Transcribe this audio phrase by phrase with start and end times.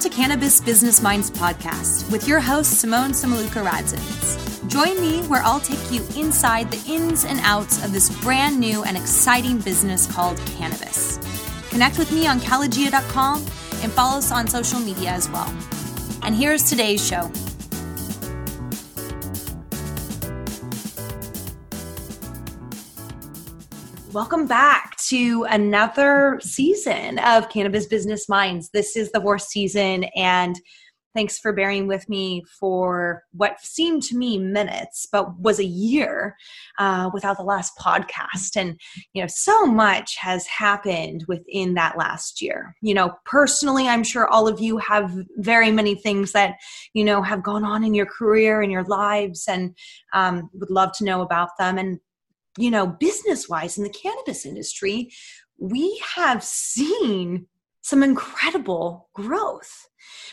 [0.00, 4.66] Welcome to Cannabis Business Minds podcast with your host, Simone Samaluka Radzins.
[4.66, 8.82] Join me where I'll take you inside the ins and outs of this brand new
[8.82, 11.18] and exciting business called cannabis.
[11.68, 13.44] Connect with me on caligia.com
[13.82, 15.54] and follow us on social media as well.
[16.22, 17.30] And here's today's show.
[24.14, 28.70] Welcome back to another season of Cannabis Business Minds.
[28.70, 30.56] This is the fourth season, and
[31.14, 36.36] thanks for bearing with me for what seemed to me minutes, but was a year
[36.78, 38.56] uh, without the last podcast.
[38.56, 38.80] And,
[39.12, 42.76] you know, so much has happened within that last year.
[42.80, 46.54] You know, personally, I'm sure all of you have very many things that,
[46.94, 49.74] you know, have gone on in your career and your lives and
[50.12, 51.76] um, would love to know about them.
[51.78, 51.98] And
[52.60, 55.10] you know, business wise in the cannabis industry,
[55.58, 57.46] we have seen
[57.82, 59.88] some incredible growth.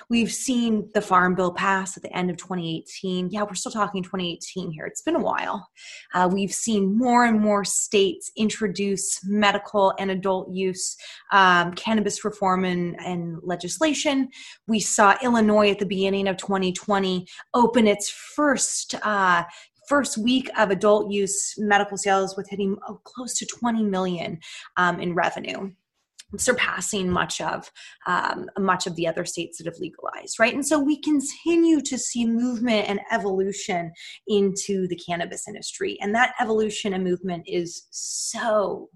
[0.10, 3.30] We've seen the Farm Bill pass at the end of 2018.
[3.30, 4.86] Yeah, we're still talking 2018 here.
[4.86, 5.68] It's been a while.
[6.14, 10.96] Uh, we've seen more and more states introduce medical and adult use
[11.32, 14.30] um, cannabis reform and, and legislation.
[14.68, 19.44] We saw Illinois at the beginning of 2020 open its first uh,
[19.88, 24.40] first week of adult use medical sales with hitting oh, close to 20 million
[24.78, 25.72] um, in revenue
[26.36, 27.72] surpassing much of
[28.06, 30.54] um, much of the other states that have legalized right?
[30.54, 33.94] And so we continue to see movement and evolution
[34.28, 35.98] into the cannabis industry.
[36.02, 38.90] And that evolution and movement is so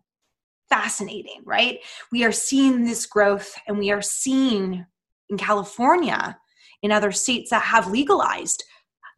[0.69, 1.79] fascinating right?
[2.11, 4.85] We are seeing this growth and we are seeing
[5.29, 6.37] in california
[6.81, 8.63] in other states that have legalized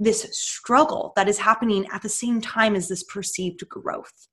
[0.03, 4.27] this struggle that is happening at the same time as this perceived growth.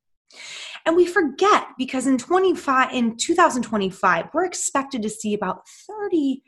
[0.86, 6.42] And we forget because in 25 in 2025 we're expected to see about 30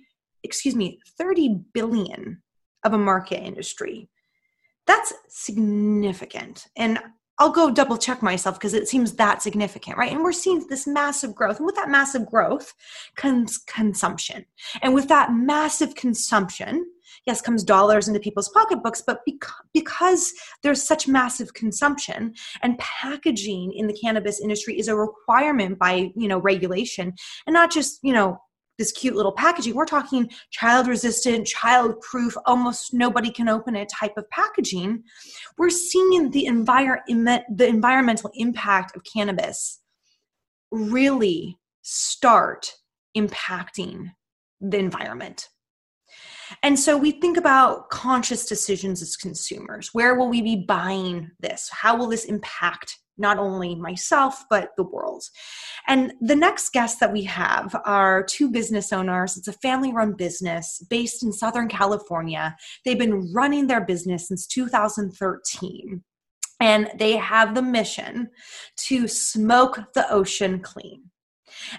[0.44, 2.42] excuse me 30 billion
[2.84, 4.08] of a market industry.
[4.86, 6.66] That's significant.
[6.76, 6.98] And
[7.38, 10.12] I'll go double check myself because it seems that significant, right?
[10.12, 11.56] And we're seeing this massive growth.
[11.56, 12.72] And with that massive growth
[13.16, 14.44] comes consumption.
[14.82, 16.86] And with that massive consumption,
[17.26, 19.20] yes comes dollars into people's pocketbooks but
[19.72, 26.10] because there's such massive consumption and packaging in the cannabis industry is a requirement by
[26.16, 27.12] you know regulation
[27.46, 28.38] and not just you know
[28.78, 33.88] this cute little packaging we're talking child resistant child proof almost nobody can open it
[33.88, 35.02] type of packaging
[35.58, 39.80] we're seeing the environment the environmental impact of cannabis
[40.70, 42.74] really start
[43.16, 44.10] impacting
[44.60, 45.48] the environment
[46.62, 49.90] and so we think about conscious decisions as consumers.
[49.92, 51.68] Where will we be buying this?
[51.70, 55.22] How will this impact not only myself, but the world?
[55.86, 59.36] And the next guests that we have are two business owners.
[59.36, 62.56] It's a family run business based in Southern California.
[62.84, 66.02] They've been running their business since 2013
[66.60, 68.28] and they have the mission
[68.76, 71.10] to smoke the ocean clean.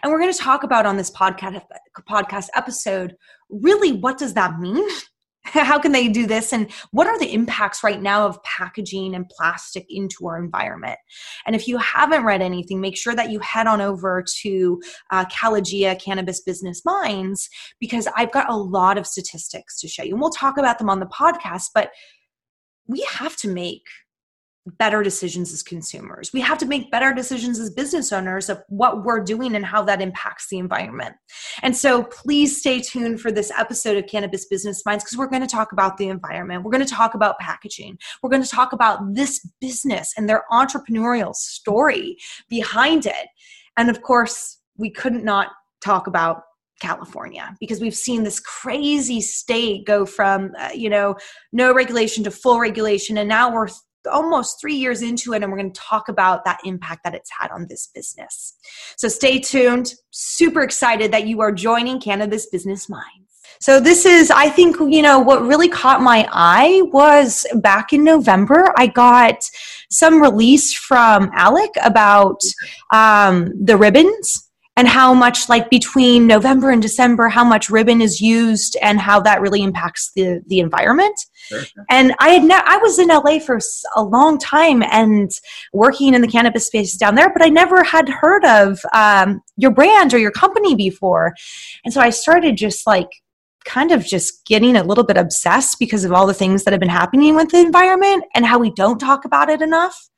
[0.01, 1.61] And we're going to talk about on this podcast
[2.07, 3.15] podcast episode
[3.61, 4.85] really what does that mean?
[5.45, 6.53] How can they do this?
[6.53, 10.97] And what are the impacts right now of packaging and plastic into our environment?
[11.45, 14.81] And if you haven't read anything, make sure that you head on over to
[15.11, 17.49] uh, Cannabis Business Minds
[17.79, 20.13] because I've got a lot of statistics to show you.
[20.13, 21.91] And we'll talk about them on the podcast, but
[22.87, 23.83] we have to make
[24.65, 26.31] better decisions as consumers.
[26.33, 29.83] We have to make better decisions as business owners of what we're doing and how
[29.83, 31.15] that impacts the environment.
[31.61, 35.41] And so please stay tuned for this episode of Cannabis Business Minds because we're going
[35.41, 36.63] to talk about the environment.
[36.63, 37.97] We're going to talk about packaging.
[38.21, 42.17] We're going to talk about this business and their entrepreneurial story
[42.49, 43.27] behind it.
[43.75, 45.49] And of course, we couldn't not
[45.83, 46.43] talk about
[46.81, 51.15] California because we've seen this crazy state go from uh, you know
[51.53, 53.69] no regulation to full regulation and now we're
[54.11, 57.31] almost three years into it, and we're going to talk about that impact that it's
[57.39, 58.55] had on this business.
[58.97, 59.95] So stay tuned.
[60.11, 63.23] Super excited that you are joining Cannabis Business Minds.
[63.59, 68.03] So this is, I think, you know, what really caught my eye was back in
[68.03, 69.35] November, I got
[69.89, 72.41] some release from Alec about
[72.91, 78.19] um, the ribbons and how much like between november and december how much ribbon is
[78.19, 81.15] used and how that really impacts the the environment.
[81.33, 81.61] Sure.
[81.89, 83.59] and i had ne- i was in la for
[83.95, 85.31] a long time and
[85.73, 89.71] working in the cannabis space down there but i never had heard of um, your
[89.71, 91.33] brand or your company before.
[91.83, 93.09] And so i started just like
[93.65, 96.79] kind of just getting a little bit obsessed because of all the things that have
[96.79, 100.09] been happening with the environment and how we don't talk about it enough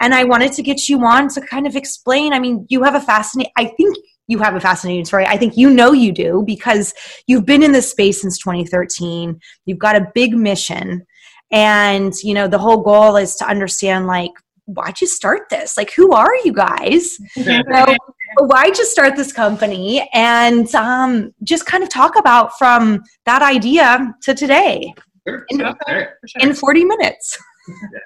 [0.00, 2.32] and I wanted to get you on to kind of explain.
[2.32, 3.96] I mean, you have a fascinating, I think
[4.26, 5.24] you have a fascinating story.
[5.26, 6.92] I think you know you do because
[7.26, 9.38] you've been in this space since 2013.
[9.66, 11.06] You've got a big mission.
[11.50, 14.32] And, you know, the whole goal is to understand like,
[14.66, 15.78] why'd you start this?
[15.78, 17.16] Like, who are you guys?
[17.36, 17.96] you know,
[18.38, 20.08] why'd you start this company?
[20.12, 24.92] And um, just kind of talk about from that idea to today
[25.28, 25.44] Sure.
[25.48, 26.08] In- Yeah, sure.
[26.40, 27.38] in 40 minutes.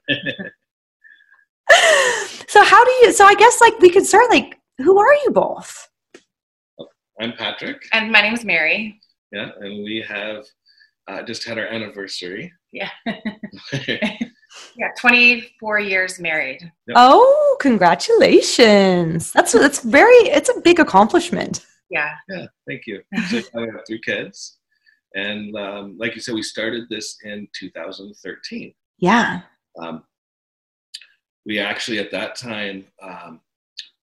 [3.03, 5.89] so you so I guess like we could start like who are you both?
[7.21, 7.83] I'm Patrick.
[7.93, 9.01] And my name is Mary.
[9.33, 10.45] Yeah, and we have
[11.09, 12.53] uh, just had our anniversary.
[12.73, 12.91] Yeah.
[14.77, 16.61] Yeah, 24 years married.
[16.87, 16.95] Yep.
[16.95, 19.33] Oh, congratulations.
[19.33, 21.65] That's that's very it's a big accomplishment.
[21.89, 22.11] Yeah.
[22.29, 23.01] Yeah, thank you.
[23.31, 24.59] So I have three kids,
[25.15, 28.75] and um, like you said, we started this in 2013.
[28.99, 29.41] Yeah.
[29.81, 30.05] Um,
[31.47, 33.41] we actually at that time um,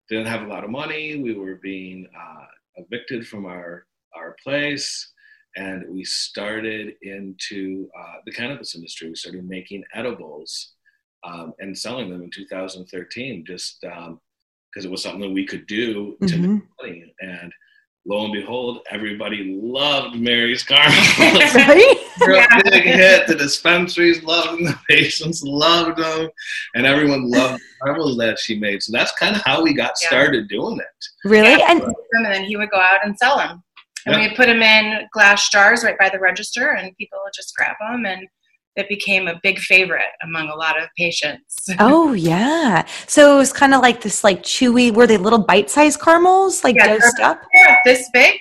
[0.10, 1.22] didn't have a lot of money.
[1.22, 2.46] We were being uh,
[2.76, 3.86] evicted from our
[4.16, 5.12] our place,
[5.56, 9.10] and we started into uh, the cannabis industry.
[9.10, 10.74] We started making edibles
[11.24, 16.18] um, and selling them in 2013, just because it was something that we could do
[16.22, 16.54] to Mhm.
[16.54, 17.14] make money.
[17.22, 17.52] And
[18.06, 20.96] lo and behold, everybody loved Mary's Caramel.
[21.20, 22.07] right?
[22.26, 22.62] Real Yeah.
[22.64, 23.28] big hit.
[23.28, 26.30] The dispensaries loved them, the patients loved them,
[26.76, 28.82] and everyone loved the caramels that she made.
[28.84, 30.08] So that's kind of how we got Yeah.
[30.10, 31.06] started doing it.
[31.30, 31.62] Really?
[31.62, 33.64] And And then he would go out and sell them.
[34.06, 34.22] And Yeah.
[34.30, 37.76] we'd put them in glass jars right by the register, and people would just grab
[37.80, 38.06] them.
[38.06, 38.28] And
[38.76, 41.68] it became a big favorite among a lot of patients.
[41.80, 42.86] oh yeah.
[43.08, 46.76] So it was kind of like this like chewy were they little bite-sized caramels like
[46.76, 47.42] Yeah, dosed up?
[47.54, 48.40] They were this big.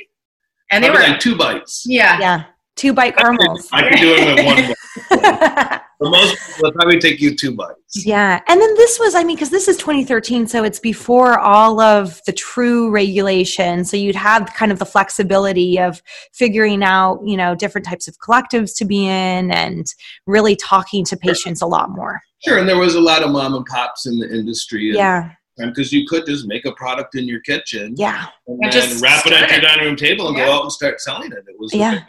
[0.71, 1.85] And they Probably were, like two bites.
[1.87, 2.19] yeah.
[2.21, 2.43] Yeah.
[2.77, 3.69] Two bite caramels.
[3.73, 4.75] I can do it in one
[5.19, 5.83] bite.
[5.99, 8.05] For most people, it'll probably take you two bites.
[8.05, 8.43] Yeah.
[8.49, 12.21] And then this was, I mean, because this is 2013, so it's before all of
[12.27, 13.83] the true regulation.
[13.87, 16.03] So you'd have kind of the flexibility of
[16.35, 19.87] figuring out, you know, different types of collectives to be in and
[20.27, 22.21] really talking to patients a lot more.
[22.45, 24.91] Sure, and there was a lot of mom and pops in the industry.
[24.95, 25.31] Yeah.
[25.57, 28.27] Because you could just make a product in your kitchen Yeah.
[28.47, 30.45] and, And then just wrap it at your dining room table and Yeah.
[30.45, 31.39] go out and start selling it.
[31.39, 32.01] It was Yeah.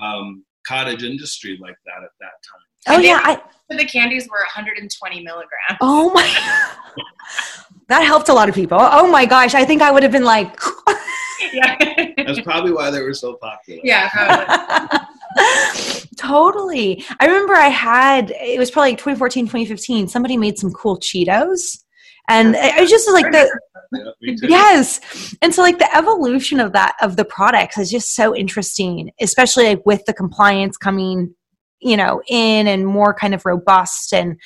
[0.00, 2.60] Um, cottage industry like that at that time.
[2.88, 3.20] Oh, And yeah.
[3.34, 5.78] they- I, The candies were 120 milligrams.
[5.80, 6.22] oh, my.
[7.88, 8.78] that helped a lot of people.
[8.80, 9.54] Oh, my gosh.
[9.54, 10.58] I think I would have been like,
[11.52, 11.76] Yeah.
[12.16, 13.80] That's probably why they were so popular.
[13.84, 14.98] yeah, probably.
[16.16, 17.04] totally.
[17.20, 21.83] I remember I had, it was probably like 2014, 2015, somebody made some cool Cheetos.
[22.28, 23.58] And it was just like the,
[24.20, 25.34] Yeah, yes.
[25.42, 29.66] And so like the evolution of that of the products is just so interesting especially
[29.66, 31.34] like with the compliance coming
[31.80, 34.40] you know in and more kind of robust and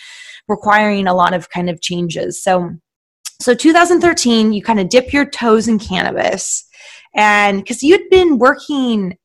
[0.49, 2.43] requiring a lot of kind of changes.
[2.43, 2.71] So
[3.41, 6.65] so 2013 you kind of dip your toes in cannabis.
[7.15, 9.17] And because you'd been working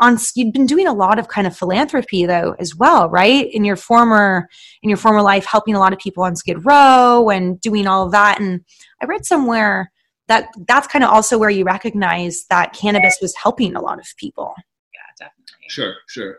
[0.00, 3.64] on you'd been doing a lot of kind of philanthropy though as well right in
[3.64, 4.48] your former
[4.82, 8.06] in your former life helping a lot of people on skid row and doing all
[8.06, 8.60] of that and
[9.02, 9.90] i read somewhere
[10.28, 14.06] that that's kind of also where you recognize that cannabis was helping a lot of
[14.16, 14.54] people
[14.94, 15.68] Yeah, definitely.
[15.68, 16.38] Sure, sure.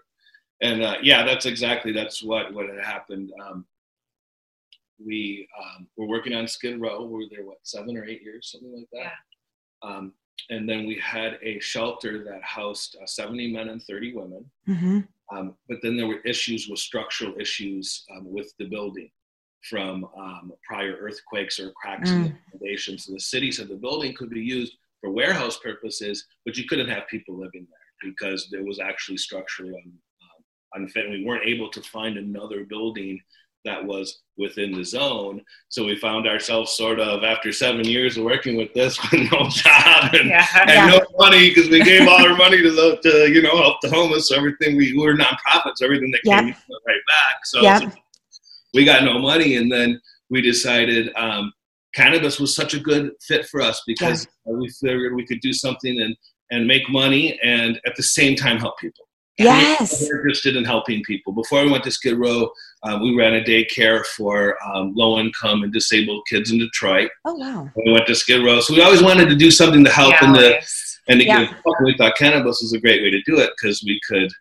[0.62, 3.32] And uh, yeah, that's exactly that's what what had happened.
[3.42, 3.66] Um,
[5.04, 7.06] we um, were working on Skid Row.
[7.06, 9.88] We were there what seven or eight years, something like that.
[9.88, 10.14] Um,
[10.50, 14.46] and then we had a shelter that housed uh, 70 men and 30 women.
[14.68, 15.00] mm-hmm.
[15.32, 19.12] Um, but then there were issues with structural issues um, with the building
[19.70, 22.98] from um, prior earthquakes or cracks in the foundation.
[22.98, 26.90] So the city said the building could be used for warehouse purposes, but you couldn't
[26.90, 29.92] have people living there because it was actually structurally un,
[30.24, 31.06] um, unfit.
[31.06, 33.20] And we weren't able to find another building
[33.66, 35.42] that was within the zone.
[35.68, 39.50] So we found ourselves sort of after seven years of working with this with no
[39.50, 40.48] job and Yeah.
[40.62, 40.88] and Yeah.
[40.88, 43.90] no money because we gave all our money to the to you know help the
[43.90, 44.30] homeless.
[44.30, 46.42] So everything we, we were nonprofits, everything that Yeah.
[46.42, 46.48] came
[46.88, 47.46] right back.
[47.46, 47.80] So, Yeah.
[47.80, 47.92] so
[48.74, 50.00] we got no money, and then
[50.30, 51.52] we decided um,
[51.96, 56.00] cannabis was such a good fit for us because we figured we could do something
[56.02, 56.16] and
[56.52, 59.06] and make money and at the same time help people.
[59.38, 61.32] yes We were interested in helping people.
[61.32, 62.50] Before we went to Skid Row,
[62.84, 67.10] um, we ran a daycare for um, low income and disabled kids in Detroit.
[67.26, 69.92] oh wow We went to Skid Row, so we always wanted to do something to
[69.92, 71.00] help Yeah, the always.
[71.10, 71.42] and Yeah.
[71.42, 74.32] again, we thought cannabis was a great way to do it because we could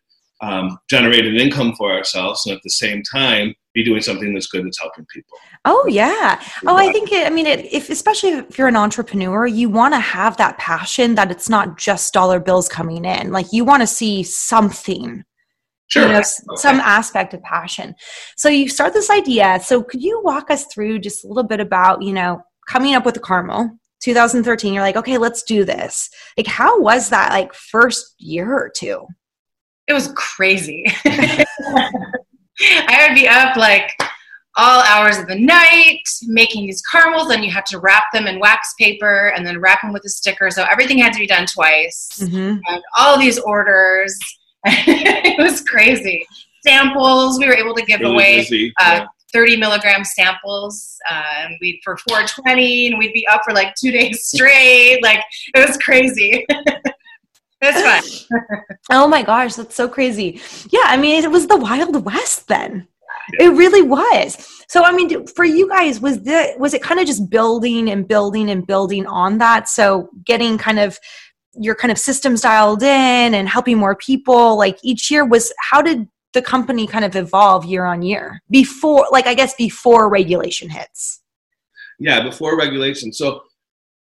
[0.41, 4.47] um, generate an income for ourselves and at the same time be doing something that's
[4.47, 5.37] good that's helping people.
[5.65, 9.47] oh yeah oh i think it, i mean it, if especially if you're an entrepreneur
[9.47, 13.47] you want to have that passion that it's not just dollar bills coming in like
[13.53, 15.25] you want to see something
[15.89, 16.07] Sure.
[16.07, 17.95] you know, s- some aspect of passion.
[18.37, 19.61] So you start this idea.
[19.63, 23.05] So could you walk us through just a little bit about, you know, coming up
[23.05, 27.53] with the caramel 2013 you're like okay let's do this like how was that like
[27.53, 29.05] first year or two
[29.89, 33.91] it was crazy i would be up like
[34.57, 38.39] all hours of the night making these caramels and you have to wrap them in
[38.39, 41.47] wax paper and then wrap them with a sticker so everything had to be done
[41.47, 42.59] twice mm-hmm.
[42.69, 44.17] and all these orders
[44.87, 46.27] it was crazy.
[46.67, 49.07] Samples we were able to give really away uh, yeah.
[49.33, 53.91] 30 milligram samples uh, and we for 420 and we'd be up for like two
[53.91, 55.01] days straight.
[55.03, 55.23] Like
[55.55, 56.47] it was crazy.
[57.61, 58.41] It's fun.
[58.91, 60.41] Oh my gosh that's so crazy.
[60.71, 62.87] Yeah i mean it was the wild west then.
[63.41, 64.65] It really was.
[64.69, 68.07] So i mean for you guys was the was it kind of just building and
[68.07, 69.69] building and building on that?
[69.69, 71.01] So getting kind of
[71.61, 75.83] your kind of systems dialed in and helping more people like each year was how
[75.83, 80.69] did the company kind of evolve year on year before like i guess before regulation
[80.69, 81.23] hits
[81.99, 83.43] yeah before regulation so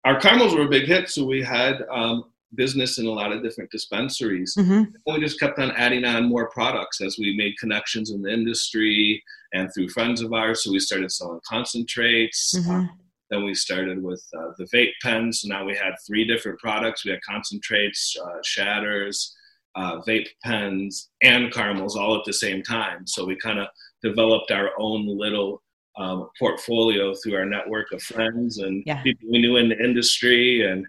[0.05, 2.23] our caramels were a big hit so we had um,
[2.55, 4.83] business in a lot of different dispensaries mm-hmm.
[5.05, 9.21] we just kept on adding on more products as we made connections in the industry
[9.53, 12.71] and through friends of ours so we started selling concentrates mm-hmm.
[12.71, 12.87] uh,
[13.29, 17.05] then we started with uh, the vape pens so now we had three different products
[17.05, 19.35] we had concentrates uh, shatters
[19.75, 23.05] uh, vape pens and caramels all at the same time.
[23.05, 23.67] So we kind of
[24.01, 25.61] developed our own little
[25.97, 29.01] um, portfolio through our network of friends and yeah.
[29.03, 30.65] people we knew in the industry.
[30.65, 30.85] And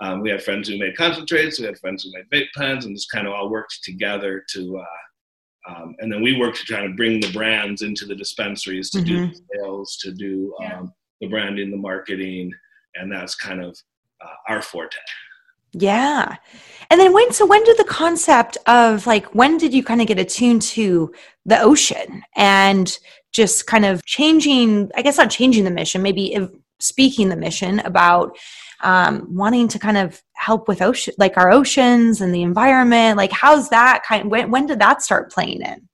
[0.00, 2.96] um, we had friends who made concentrates, we had friends who made vape pens, and
[2.96, 4.78] just kind of all worked together to.
[4.78, 4.84] Uh,
[5.66, 8.98] um, and then we worked to try to bring the brands into the dispensaries to
[8.98, 9.30] mm-hmm.
[9.30, 10.82] do sales, to do yeah.
[11.24, 12.52] The branding, the marketing,
[12.94, 13.76] and that's kind of
[14.24, 14.96] uh, our forte.
[15.72, 16.36] Yeah.
[16.90, 20.06] And then when so when did the concept of like when did you kind of
[20.06, 21.12] get attuned to
[21.44, 22.96] the ocean and
[23.32, 26.36] just kind of changing I guess not changing the mission, maybe
[26.78, 28.36] speaking the mission about
[28.82, 33.32] um, wanting to kind of help with ocean like our oceans and the environment like
[33.32, 35.88] how's that kind when, when did that start playing in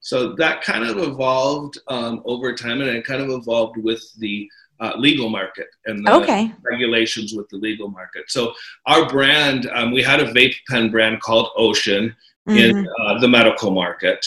[0.00, 4.46] so that kind of evolved um, over time and it kind of evolved with the
[4.84, 6.52] uh, legal market and the okay.
[6.62, 8.24] regulations with the legal market.
[8.28, 8.52] So
[8.86, 12.14] our brand, um, we had a vape pen brand called Ocean
[12.48, 12.58] mm-hmm.
[12.58, 14.24] in uh, the medical market.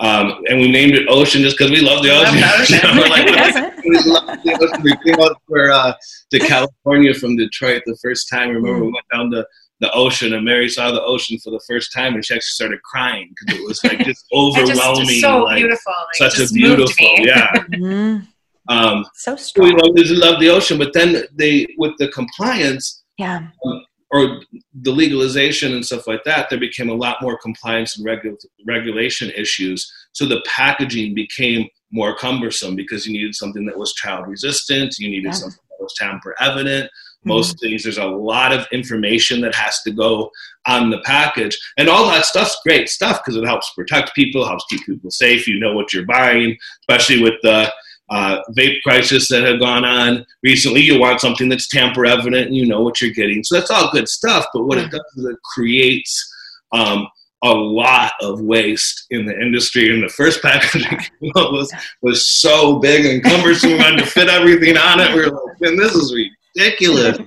[0.00, 2.40] Um, and we named it Ocean just because we love the ocean.
[2.40, 3.26] Love like,
[3.84, 4.82] we love the ocean.
[4.82, 5.94] We came out for, uh,
[6.32, 8.50] to California from Detroit the first time.
[8.50, 8.86] I remember mm.
[8.86, 9.46] we went down to
[9.80, 12.82] the ocean and Mary saw the ocean for the first time and she actually started
[12.82, 15.06] crying because it was like just overwhelming.
[15.06, 15.92] just, so like, beautiful.
[16.20, 17.52] Like, such a beautiful, yeah.
[17.52, 18.24] mm-hmm.
[18.68, 19.68] Um, so strong.
[19.68, 24.40] We love, love the ocean, but then they with the compliance, yeah, um, or
[24.82, 29.30] the legalization and stuff like that, there became a lot more compliance and regu- regulation
[29.30, 29.90] issues.
[30.12, 35.08] So the packaging became more cumbersome because you needed something that was child resistant, you
[35.08, 35.32] needed yeah.
[35.32, 36.84] something that was tamper evident.
[36.84, 37.28] Mm-hmm.
[37.30, 37.68] Most mm-hmm.
[37.68, 40.30] things, there's a lot of information that has to go
[40.66, 41.58] on the package.
[41.78, 45.48] And all that stuff's great stuff because it helps protect people, helps keep people safe.
[45.48, 47.72] You know what you're buying, especially with the
[48.10, 50.80] uh, vape crisis that have gone on recently.
[50.80, 53.42] You want something that's tamper evident and you know what you're getting.
[53.42, 54.46] So that's all good stuff.
[54.52, 56.30] But what it does is it creates
[56.72, 57.08] um,
[57.42, 59.92] a lot of waste in the industry.
[59.92, 63.72] And the first packaging was was so big and cumbersome.
[63.72, 65.14] we had to fit everything on it.
[65.14, 66.14] We were like, man, this is
[66.56, 67.18] ridiculous.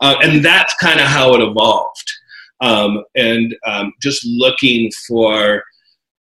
[0.00, 2.12] Uh, and that's kind of how it evolved.
[2.60, 5.62] Um, and um, just looking for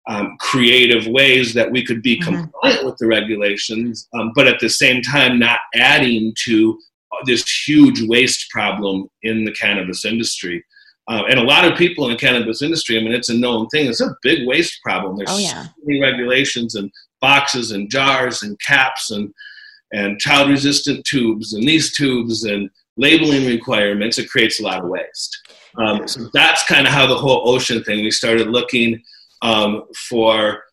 [0.08, 2.36] um, creative ways that we could be mm-hmm.
[2.36, 6.80] compliant with the regulations, um, but at the same time not adding to
[7.26, 10.64] this huge waste problem in the cannabis industry.
[11.08, 13.68] Uh, and a lot of people in the cannabis industry, I mean, it's a known
[13.70, 13.88] thing.
[13.88, 15.18] It's a big waste problem.
[15.18, 15.64] There's oh, yeah.
[15.64, 19.34] so many regulations and boxes and jars and caps and
[19.94, 24.18] and child resistant tubes and these tubes and labeling requirements.
[24.18, 25.38] It creates a lot of waste.
[25.78, 28.04] Um, so that's kind of how the whole ocean thing.
[28.04, 29.02] We started looking
[29.42, 30.64] um, for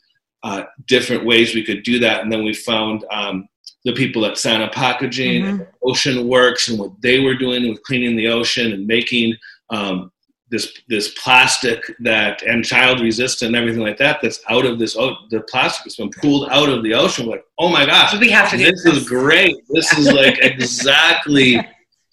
[0.43, 2.23] uh, different ways we could do that.
[2.23, 3.49] And then we found um,
[3.85, 5.63] the people at Sana Packaging, mm-hmm.
[5.85, 9.35] Ocean Works, and what they were doing with cleaning the ocean and making
[9.71, 10.13] um,
[10.53, 14.97] this this plastic that and child resistant and everything like that that's out of this
[14.97, 17.27] oh, the plastic has been pulled out of the ocean.
[17.27, 19.57] We're like, oh my gosh, we have to this is great.
[19.71, 21.59] This is like exactly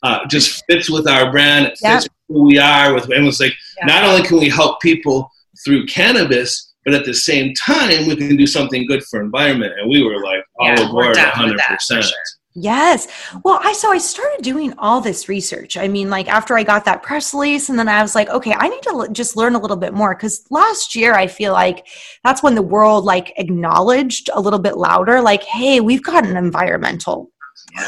[0.03, 1.67] uh, just fits with our brand.
[1.67, 2.93] It fits who we are.
[2.93, 3.87] With and it's like yeah.
[3.87, 5.29] not only can we help people
[5.65, 9.73] through cannabis, but at the same time, we can do something good for environment.
[9.79, 12.11] And we were like all yeah, aboard 100%.
[12.55, 13.07] Yes.
[13.45, 15.77] Well, I so I started doing all this research.
[15.77, 18.53] I mean, like after I got that press release, and then I was like, okay,
[18.53, 21.53] I need to l- just learn a little bit more because last year I feel
[21.53, 21.85] like
[22.23, 26.35] that's when the world like acknowledged a little bit louder, like, hey, we've got an
[26.35, 27.31] environmental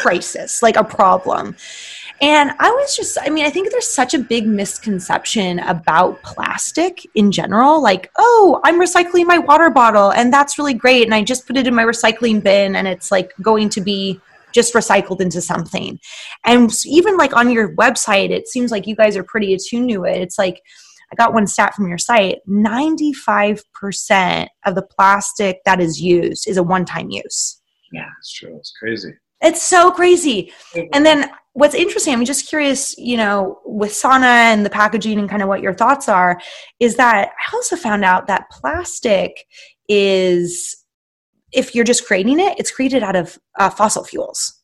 [0.01, 1.55] crisis, like a problem.
[2.21, 7.03] And I was just, I mean, I think there's such a big misconception about plastic
[7.15, 7.81] in general.
[7.81, 11.03] Like, oh, I'm recycling my water bottle and that's really great.
[11.03, 14.21] And I just put it in my recycling bin and it's like going to be
[14.53, 15.99] just recycled into something.
[16.45, 20.03] And even like on your website, it seems like you guys are pretty attuned to
[20.03, 20.21] it.
[20.21, 20.61] It's like,
[21.11, 26.57] I got one stat from your site 95% of the plastic that is used is
[26.57, 27.59] a one time use.
[27.91, 28.55] Yeah, it's true.
[28.57, 29.13] It's crazy.
[29.41, 30.53] It's so crazy.
[30.93, 35.29] And then what's interesting, I'm just curious, you know, with Sana and the packaging and
[35.29, 36.39] kind of what your thoughts are,
[36.79, 39.45] is that I also found out that plastic
[39.89, 40.77] is,
[41.51, 44.61] if you're just creating it, it's created out of uh, fossil fuels.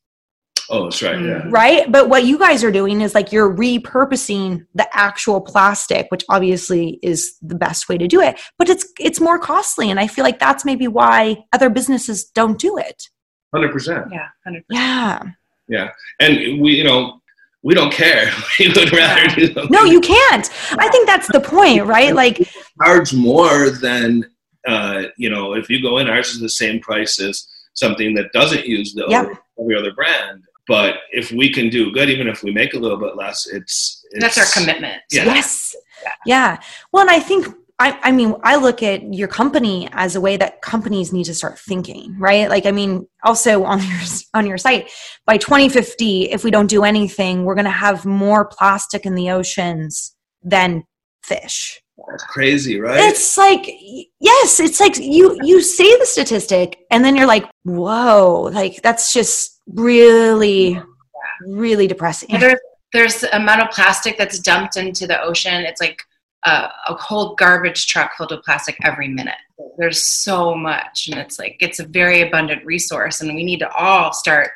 [0.69, 1.19] Oh, that's right.
[1.22, 1.43] Yeah.
[1.50, 1.89] Right.
[1.89, 7.00] But what you guys are doing is like you're repurposing the actual plastic, which obviously
[7.01, 8.39] is the best way to do it.
[8.57, 12.60] But it's it's more costly, and I feel like that's maybe why other businesses don't
[12.60, 13.07] do it.
[13.54, 14.08] Hundred percent.
[14.12, 14.63] Yeah, 100%.
[14.70, 15.24] Yeah.
[15.70, 15.89] Yeah,
[16.22, 17.20] and we, you know,
[17.63, 18.32] we don't care.
[18.60, 20.50] we would rather do something No, you can't.
[20.80, 22.16] I think that's the point, right?
[22.16, 22.50] Like,
[22.82, 24.24] charge more than
[24.68, 26.10] uh, you know if you go in.
[26.10, 29.25] Ours is the same price as something that doesn't use the Yep.
[29.25, 30.44] other, every other brand.
[30.68, 34.04] But if we can do good, even if we make a little bit less, it's,
[34.12, 35.01] it's That's our commitment.
[35.12, 35.25] Yeah.
[35.25, 35.75] yes.
[36.25, 36.60] Yeah.
[36.92, 37.48] Well, and I think
[37.79, 41.36] I, I mean, I look at your company as a way that companies need to
[41.36, 42.50] start thinking, right?
[42.50, 44.00] Like, I mean, also on your
[44.34, 44.89] on your site,
[45.25, 49.29] by 2050, if we don't do anything, we're going to have more plastic in the
[49.29, 50.84] oceans than
[51.24, 51.81] fish.
[52.10, 53.00] That's crazy, right?
[53.00, 53.67] It's like
[54.19, 59.13] yes, it's like you you say the statistic, and then you're like, whoa, like that's
[59.13, 60.79] just really,
[61.48, 62.39] really depressing.
[62.39, 62.60] There's
[62.93, 65.63] there's the amount of plastic that's dumped into the ocean.
[65.63, 66.01] It's like
[66.46, 69.36] a, a whole garbage truck filled with plastic every minute.
[69.77, 73.72] There's so much, and it's like it's a very abundant resource, and we need to
[73.72, 74.51] all start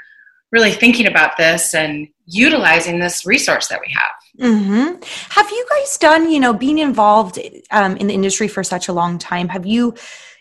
[0.51, 4.51] really thinking about this and utilizing this resource that we have.
[4.51, 4.95] hmm
[5.29, 7.39] Have you guys done, you know, being involved
[7.71, 9.47] um, in the industry for such a long time?
[9.47, 9.95] Have you,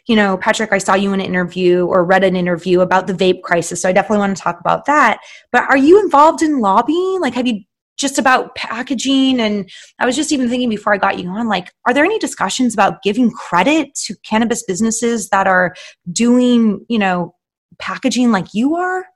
[0.06, 3.14] you know, Patrick, I saw you in an interview or read an interview about the
[3.14, 3.82] vape crisis.
[3.82, 5.20] So I definitely want to talk about that.
[5.52, 7.20] But are you involved in lobbying?
[7.20, 7.60] Like, have you
[8.00, 9.38] just about packaging?
[9.40, 12.18] And I was just even thinking before I got you on, like, are there any
[12.18, 15.74] discussions about giving credit to cannabis businesses that are
[16.10, 17.34] doing, you know,
[17.78, 19.06] packaging like you are?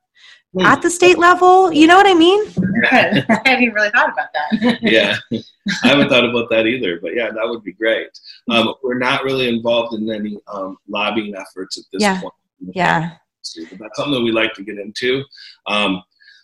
[0.61, 2.44] At the state level, you know what I mean?
[2.92, 4.79] I haven't really thought about that.
[4.83, 5.16] yeah,
[5.83, 7.01] I haven't thought about that either.
[7.03, 8.07] But yeah, that would be great.
[8.49, 12.20] Um, we're not really involved in any um, lobbying efforts at this Yeah.
[12.20, 12.35] point.
[12.73, 13.11] Yeah.
[13.68, 15.25] But that's something that we like to get into.
[15.66, 16.01] Um,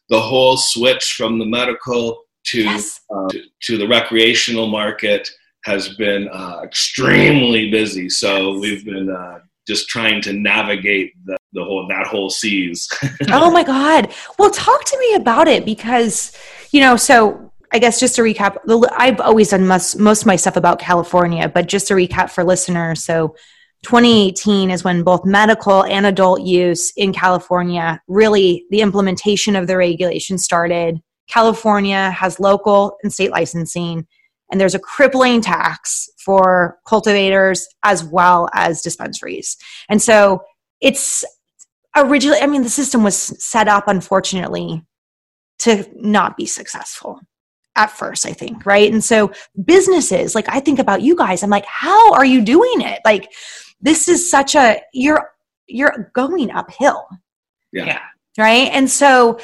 [0.09, 3.01] the whole switch from the medical to, Yes.
[3.15, 5.29] uh, to to the recreational market
[5.65, 8.09] has been uh, extremely busy.
[8.09, 12.89] So we've been uh, just trying to navigate the, the whole that whole seas.
[13.31, 16.37] oh my god well talk to me about it because
[16.73, 18.57] you know so i guess just to recap
[18.97, 22.43] i've always done most, most of my stuff about california but just to recap for
[22.43, 23.35] listeners so
[23.85, 29.77] 2018 is when both medical and adult use in california really the implementation of the
[29.77, 34.07] regulation started california has local and state licensing
[34.51, 39.57] and there's a crippling tax for cultivators as well as dispensaries.
[39.89, 40.43] And so
[40.81, 41.25] it's
[41.97, 44.81] originally i mean the system was set up unfortunately
[45.59, 47.21] to not be successful
[47.75, 48.93] at first i think right?
[48.93, 49.33] And so
[49.65, 53.01] businesses like i think about you guys i'm like how are you doing it?
[53.05, 53.33] Like
[53.81, 55.31] this is such a you're
[55.67, 57.07] you're going uphill.
[57.73, 57.87] Yeah.
[57.87, 58.01] Yeah.
[58.39, 58.69] right?
[58.73, 59.39] And so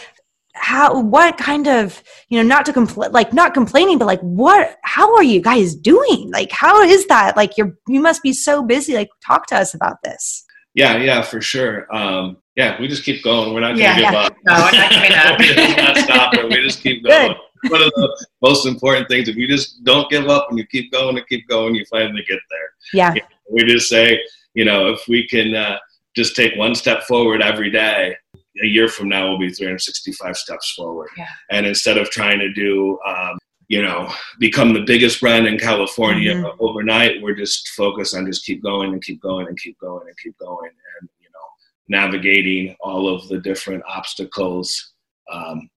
[0.57, 4.77] how what kind of you know not to complain like not complaining but like what
[4.83, 8.63] how are you guys doing like how is that like you're you must be so
[8.63, 11.93] busy like talk to us about this yeah, yeah, for sure.
[11.93, 13.55] Um, yeah, we just keep going.
[13.55, 14.19] We're not to Yeah, give yeah.
[14.19, 14.37] up.
[14.45, 15.39] No, we're not giving up.
[15.39, 16.49] we just not stopping.
[16.51, 17.35] We just keep going.
[17.69, 20.93] One of the most important things, if you just don't give up and you keep
[20.93, 22.69] going and keep going, you finally get there.
[22.93, 23.15] yeah
[23.51, 24.21] We just say,
[24.53, 25.79] you know, if we can uh,
[26.15, 28.15] just take one step forward every day,
[28.63, 31.09] a year from now we'll be 365 steps forward.
[31.17, 31.27] Yeah.
[31.51, 33.39] And instead of trying to do, um,
[33.69, 36.57] you know, become the biggest brand in California Mhm.
[36.61, 40.17] overnight, we're just focused on just keep going and keep going and keep going and
[40.19, 41.47] keep going, and you know,
[41.89, 44.93] navigating all of the different obstacles
[45.33, 45.69] um,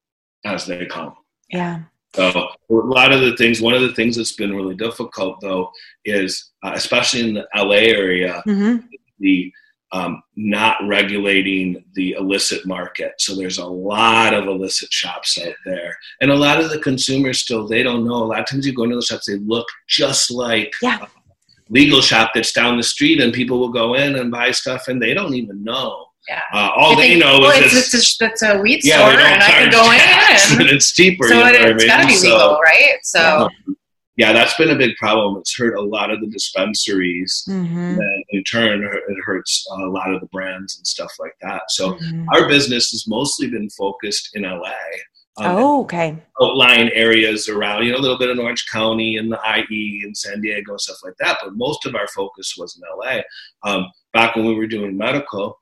[0.45, 1.15] as they come.
[1.49, 1.79] yeah
[2.13, 2.29] So
[2.69, 5.71] a lot of the things, one of the things that's been really difficult though
[6.05, 8.77] is, uh, especially in the LA area, hmm
[9.19, 9.51] the
[9.91, 13.13] um, not regulating the illicit market.
[13.19, 17.39] So there's a lot of illicit shops out there, and a lot of the consumers
[17.39, 18.15] still they don't know.
[18.15, 20.99] A lot of times you go into the shops, they look just like Yeah.
[21.01, 21.07] a
[21.69, 25.01] legal shop that's down the street, and people will go in and buy stuff, and
[25.01, 26.41] they don't even know Yeah.
[26.53, 29.19] Uh, all they think- know well, is it's, it's, a, it's a weed yeah, store,
[29.19, 31.27] and I can go in, and it's cheaper.
[31.27, 32.97] so you know it, I got to be So- legal, right?
[33.01, 33.49] So
[34.19, 35.37] yeah, that's been a big problem.
[35.37, 37.45] It's hurt a lot of the dispensaries.
[37.47, 37.97] Mhm.
[37.97, 41.61] And in turn, it hurts a lot of the brands and stuff like that.
[41.69, 42.25] So Mhm.
[42.33, 44.75] our business has mostly been focused in LA.
[45.37, 46.17] Um, Oh, okay.
[46.41, 50.17] outlying areas around, you know, a little bit in Orange County and the IE and
[50.17, 51.37] San Diego and stuff like that.
[51.41, 53.23] But most of our focus was in LA.
[53.63, 55.57] Um, back when we were doing medical,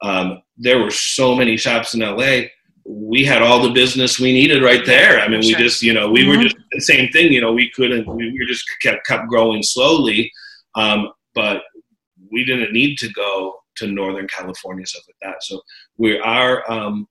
[0.00, 2.48] um, there were so many shops in LA.
[2.90, 5.20] We had all the business we needed right there.
[5.20, 6.44] I mean, we just, you know, we were Mhm.
[6.44, 7.32] just the same thing.
[7.32, 8.06] You know, we couldn't.
[8.06, 10.32] We were just kept kept growing slowly,
[10.74, 11.64] um, but
[12.32, 15.42] we didn't need to go to Northern California stuff like that.
[15.42, 15.60] So
[15.98, 17.06] we are um,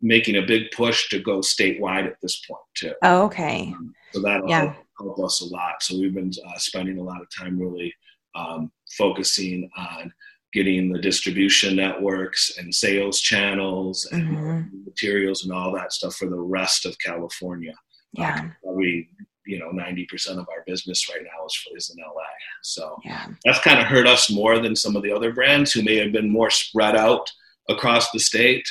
[0.00, 2.94] making a big push to go statewide at this point too.
[3.02, 3.74] Oh, okay.
[4.12, 4.72] So that'll Yeah.
[4.72, 5.82] help, help us a lot.
[5.82, 7.92] So we've been uh, spending a lot of time really
[8.34, 10.12] um, focusing on
[10.52, 14.84] getting the distribution networks and sales channels and Mhm.
[14.86, 17.74] materials and all that stuff for the rest of California.
[18.12, 18.50] Yeah.
[18.64, 19.10] We,
[19.44, 22.22] you know, ninety percent of our business right now is is in LA.
[22.62, 23.26] So Yeah.
[23.44, 26.12] that's kind of hurt us more than some of the other brands who may have
[26.12, 27.30] been more spread out
[27.68, 28.66] across the state.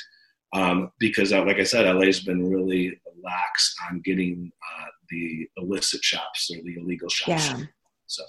[0.53, 6.03] Um, because, uh, like I said, LA's been really lax on getting uh, the illicit
[6.03, 7.49] shops or the illegal shops.
[7.49, 7.63] Yeah.
[8.07, 8.23] So,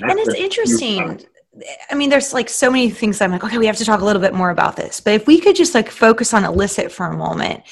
[0.00, 1.20] and it's interesting
[1.90, 4.04] i mean there's like so many things i'm like okay we have to talk a
[4.04, 5.00] little bit more about this.
[5.00, 7.62] But if we could just like focus on illicit for a moment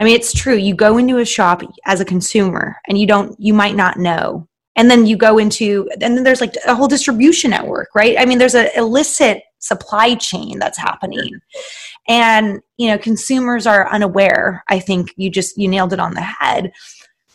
[0.00, 0.56] i mean it's true.
[0.56, 4.48] You go into a shop as a consumer and you don't you might not know.
[4.78, 8.16] And then you go into and then there's like a whole distribution network right?
[8.18, 11.40] I mean there's a illicit supply chain that's happening.
[12.08, 14.62] And you know consumers are unaware.
[14.68, 16.72] I think you just you nailed it on the head.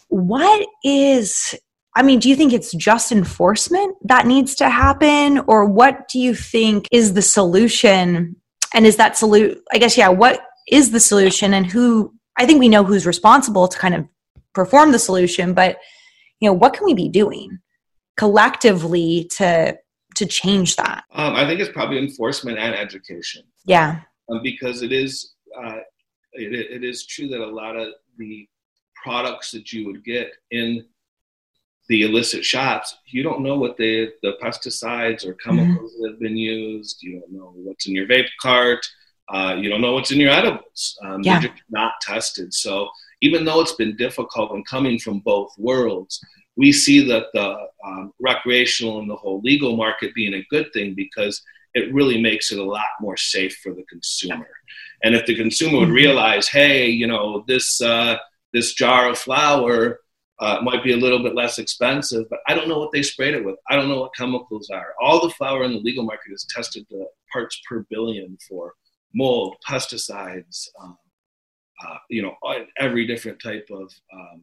[0.09, 1.55] What is
[1.95, 5.39] I mean, do you think it's just enforcement that needs to happen?
[5.47, 8.35] Or what do you think is the solution?
[8.73, 12.59] And is that solution, I guess, yeah, what is the solution and who, I think
[12.59, 14.07] we know who's responsible to kind of
[14.53, 15.77] perform the solution, but,
[16.39, 17.59] you know, what can we be doing
[18.15, 19.77] collectively to,
[20.15, 21.03] to change that?
[21.13, 23.43] um, I think it's probably enforcement and education.
[23.65, 24.01] Yeah.
[24.31, 25.79] um, because it is uh,
[26.33, 28.47] it, it is true that a lot of the
[29.03, 30.85] products that you would get in
[31.91, 33.91] the illicit shops, you don't know what the
[34.23, 36.95] the pesticides or chemicals that have been used.
[37.05, 38.83] You don't know what's in your vape cart.
[39.33, 40.79] Uh, you don't know what's in your edibles.
[41.05, 41.39] Um, Yeah.
[41.39, 42.49] They're just not tested.
[42.65, 42.73] So
[43.27, 46.13] even though it's been difficult and coming from both worlds,
[46.61, 47.49] we see that the
[47.87, 51.35] um, recreational and the whole legal market being a good thing because
[51.79, 54.49] it really makes it a lot more safe for the consumer.
[55.03, 56.03] And if the consumer would Mhm.
[56.03, 58.15] realize, hey, you know, this uh,
[58.55, 59.77] this jar of flour
[60.41, 63.35] uh, might be a little bit less expensive, but I don't know what they sprayed
[63.35, 63.57] it with.
[63.69, 64.95] I don't know what chemicals are.
[64.99, 68.73] All the flour in the legal market is tested to parts per billion for
[69.13, 70.97] mold, pesticides, um,
[71.87, 72.35] uh, you know,
[72.79, 74.41] every different type of um,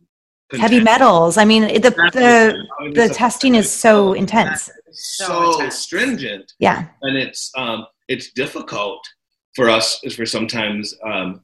[0.56, 1.36] Heavy metals.
[1.36, 4.70] I mean, the, the, the testing is so intense.
[4.92, 5.74] so, So intense.
[5.78, 6.86] stringent Yeah.
[7.02, 9.06] and it's um, it's difficult
[9.54, 11.42] for us for sometimes um,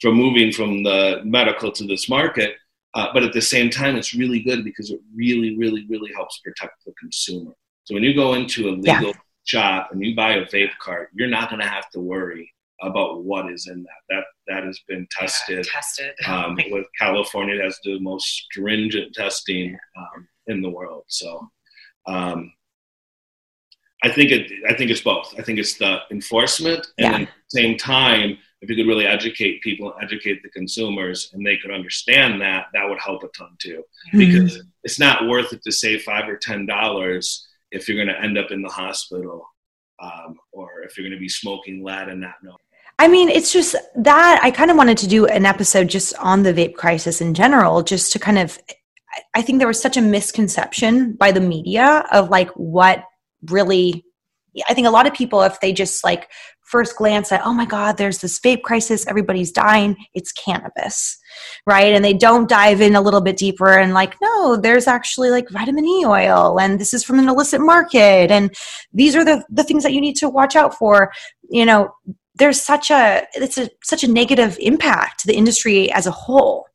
[0.00, 2.54] for moving from the medical to this market
[2.94, 6.38] uh, but at the same time it's really good because it really really really helps
[6.38, 7.52] protect the consumer
[7.84, 8.98] so when you go into a Yeah.
[9.00, 12.52] legal shop and you buy a vape cart you're not going to have to worry
[12.80, 16.12] about what is in that that that has been tested tested.
[16.26, 21.04] um, with California it has the most stringent testing um, in the world.
[21.08, 21.48] So
[22.06, 22.52] um,
[24.02, 24.50] I think it.
[24.68, 25.34] I think it's both.
[25.38, 27.20] I think it's the enforcement, and Yeah.
[27.22, 31.56] at the same time, if you could really educate people, educate the consumers, and they
[31.56, 33.84] could understand that, that would help a ton too.
[34.12, 38.22] Because it's not worth it to save five or ten dollars if you're going to
[38.22, 39.46] end up in the hospital,
[40.02, 42.56] um, or if you're going to be smoking lead and not know.
[42.98, 46.42] I mean, it's just that I kind of wanted to do an episode just on
[46.42, 48.58] the vape crisis in general, just to kind of.
[49.34, 53.04] I think there was such a misconception by the media of like what
[53.46, 54.04] really.
[54.68, 56.30] I think a lot of people, if they just like
[56.62, 61.18] first glance at, oh my God, there's this vape crisis, everybody's dying, it's cannabis,
[61.66, 61.94] right?
[61.94, 65.48] And they don't dive in a little bit deeper and like, no, there's actually like
[65.50, 68.54] vitamin E oil, and this is from an illicit market, and
[68.92, 71.12] these are the the things that you need to watch out for.
[71.50, 71.90] You know,
[72.38, 76.66] there's such a it's a such a negative impact to the industry as a whole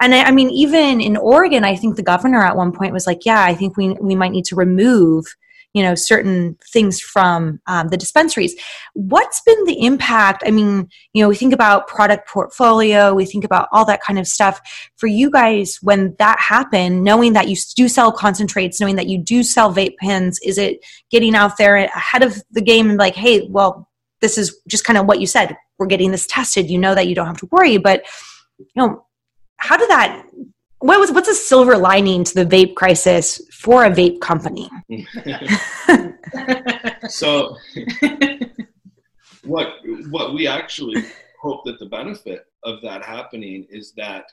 [0.00, 3.06] and I, I mean even in oregon i think the governor at one point was
[3.06, 5.24] like yeah i think we we might need to remove
[5.72, 8.54] you know certain things from um, the dispensaries
[8.94, 13.44] what's been the impact i mean you know we think about product portfolio we think
[13.44, 14.60] about all that kind of stuff
[14.96, 19.18] for you guys when that happened knowing that you do sell concentrates knowing that you
[19.18, 23.14] do sell vape pens is it getting out there ahead of the game and like
[23.14, 23.88] hey well
[24.22, 25.54] this is just kind of what you said.
[25.78, 26.70] We're getting this tested.
[26.70, 28.04] You know that you don't have to worry, but
[28.58, 29.04] you know,
[29.58, 30.24] how did that
[30.82, 34.68] what was what's a silver lining to the vape crisis for a vape company?
[37.08, 37.56] so
[39.44, 39.74] what
[40.10, 41.02] what we actually
[41.40, 44.24] hope that the benefit of that happening is that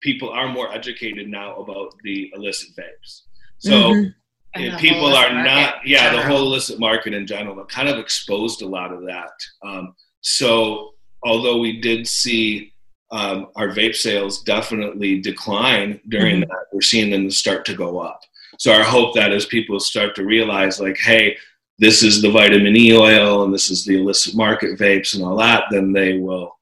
[0.00, 3.22] people are more educated now about the illicit vapes.
[3.58, 4.76] So mm-hmm.
[4.76, 8.92] people are not, yeah, the whole illicit market in general kind of exposed a lot
[8.92, 9.32] of that.
[9.64, 10.90] Um, so
[11.24, 12.74] although we did see
[13.10, 16.50] um, our vape sales definitely decline during mm-hmm.
[16.50, 18.20] that, we're seeing them start to go up.
[18.58, 21.36] So our hope that as people start to realize, like, hey,
[21.78, 25.36] this is the vitamin E oil and this is the illicit market vapes and all
[25.36, 26.58] that, then they will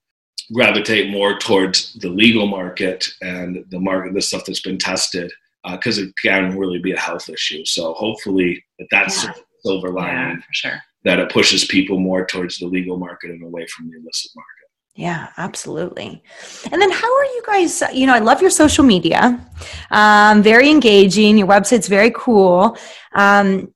[0.52, 5.32] gravitate more towards the legal market and the market, the stuff that's been tested,
[5.70, 7.64] because uh, it can really be a health issue.
[7.64, 9.32] So hopefully that that's yeah.
[9.64, 10.82] silver lining yeah, for sure.
[11.04, 14.63] that it pushes people more towards the legal market and away from the illicit market.
[14.94, 16.22] Yeah, absolutely.
[16.70, 17.82] And then, how are you guys?
[17.92, 19.44] You know, I love your social media,
[19.90, 21.36] um, very engaging.
[21.36, 22.78] Your website's very cool.
[23.12, 23.72] Um,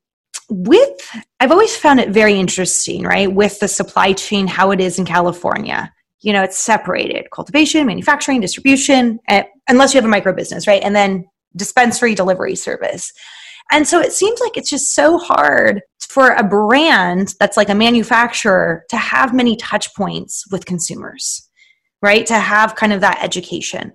[0.49, 1.01] with,
[1.41, 3.31] I've always found it very interesting, right?
[3.31, 8.41] With the supply chain, how it is in California you know, it's separated cultivation, manufacturing,
[8.41, 10.83] distribution, uh, unless you have a micro business, right?
[10.83, 11.25] And then
[11.57, 13.13] dispensary delivery service.
[13.71, 17.75] And so it seems like it's just so hard for a brand that's like a
[17.75, 21.45] manufacturer to have many touch points with consumers
[22.01, 23.93] right to have kind of that education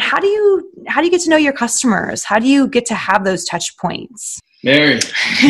[0.00, 2.84] how do you how do you get to know your customers how do you get
[2.84, 4.98] to have those touch points Mary.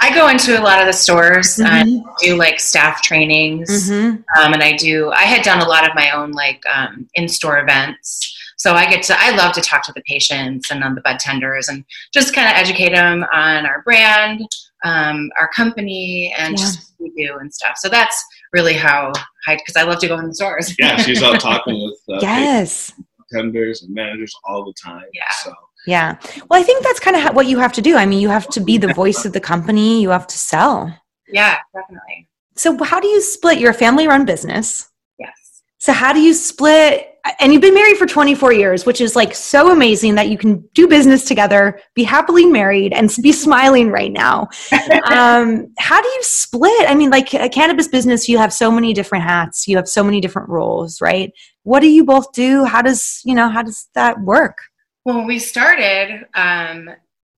[0.00, 1.66] I go into a lot of the stores mm-hmm.
[1.66, 3.90] and do like staff trainings.
[3.90, 4.40] Mm-hmm.
[4.40, 7.28] Um, and I do, I had done a lot of my own like um, in
[7.28, 8.36] store events.
[8.62, 11.18] So I get to, I love to talk to the patients and on the bud
[11.18, 14.46] tenders and just kind of educate them on our brand,
[14.84, 16.64] um, our company, and yeah.
[16.64, 17.76] just what we do and stuff.
[17.76, 19.10] So that's really how
[19.48, 20.76] I, because I love to go in the stores.
[20.78, 22.92] yeah, she's out talking with uh, yes.
[23.32, 25.06] tenders and managers all the time.
[25.12, 25.22] Yeah.
[25.42, 25.52] So
[25.84, 26.20] yeah.
[26.48, 27.96] Well, I think that's kind of what you have to do.
[27.96, 30.96] I mean, you have to be the voice of the company, you have to sell.
[31.26, 32.28] Yeah, definitely.
[32.54, 34.88] So, how do you split your family run business?
[35.18, 35.64] Yes.
[35.78, 37.08] So, how do you split?
[37.38, 40.58] And you've been married for 24 years, which is like so amazing that you can
[40.74, 44.48] do business together, be happily married, and be smiling right now.
[45.06, 46.90] um, how do you split?
[46.90, 50.02] I mean, like a cannabis business, you have so many different hats, you have so
[50.02, 51.32] many different roles, right?
[51.62, 52.64] What do you both do?
[52.64, 54.58] How does, you know, how does that work?
[55.04, 56.90] Well, when we started, um,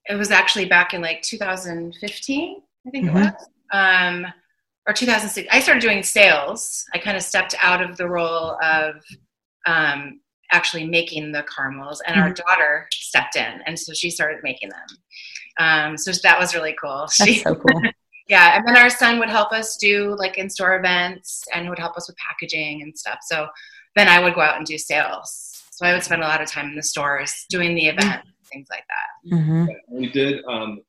[0.07, 3.17] it was actually back in like 2015, I think mm-hmm.
[3.17, 4.25] it was, um,
[4.87, 5.47] or 2006.
[5.51, 6.85] I started doing sales.
[6.93, 8.95] I kind of stepped out of the role of
[9.65, 10.19] um,
[10.51, 12.27] actually making the caramels, and mm-hmm.
[12.27, 14.97] our daughter stepped in, and so she started making them.
[15.57, 17.01] Um, so that was really cool.
[17.01, 17.81] That's she, so cool.
[18.27, 21.97] yeah, and then our son would help us do like in-store events, and would help
[21.97, 23.19] us with packaging and stuff.
[23.23, 23.47] So
[23.95, 25.63] then I would go out and do sales.
[25.71, 28.67] So I would spend a lot of time in the stores doing the event, things
[28.69, 29.35] like that.
[29.35, 29.65] Mm-hmm.
[29.89, 30.43] We did.
[30.45, 30.81] Um,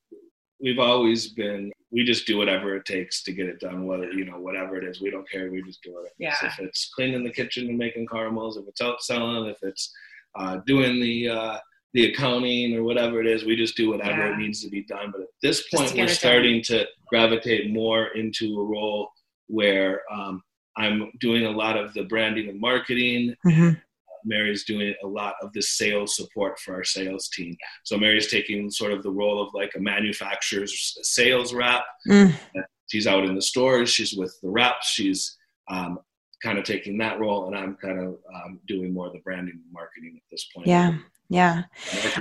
[0.61, 1.73] we've always been.
[1.93, 3.87] We just do whatever it takes to get it done.
[3.87, 5.51] Whether you know whatever it is, we don't care.
[5.51, 6.13] We just do it.
[6.19, 6.35] Yeah.
[6.35, 9.93] So if it's cleaning the kitchen and making caramels, if it's out selling, if it's
[10.39, 11.59] uh, doing the uh,
[11.95, 14.35] the accounting or whatever it is, we just do whatever yeah.
[14.35, 15.11] it needs to be done.
[15.13, 16.81] But at this point, we're starting done.
[16.81, 19.09] to gravitate more into a role
[19.47, 20.43] where um,
[20.77, 23.35] I'm doing a lot of the branding and marketing.
[23.47, 23.79] Mm-hmm.
[24.27, 27.57] Mary's doing a lot of the sales support for our sales team.
[27.85, 31.83] So Mary's taking sort of the role of like a manufacturer's sales rep.
[32.09, 32.35] Mm.
[32.89, 33.91] She's out in the stores.
[33.91, 34.89] She's with the reps.
[34.89, 35.37] She's
[35.69, 35.99] um,
[36.43, 39.55] kind of taking that role, and I'm kind of um, doing more of the branding
[39.55, 40.69] and marketing at this point.
[40.69, 40.97] Yeah,
[41.29, 41.65] yeah.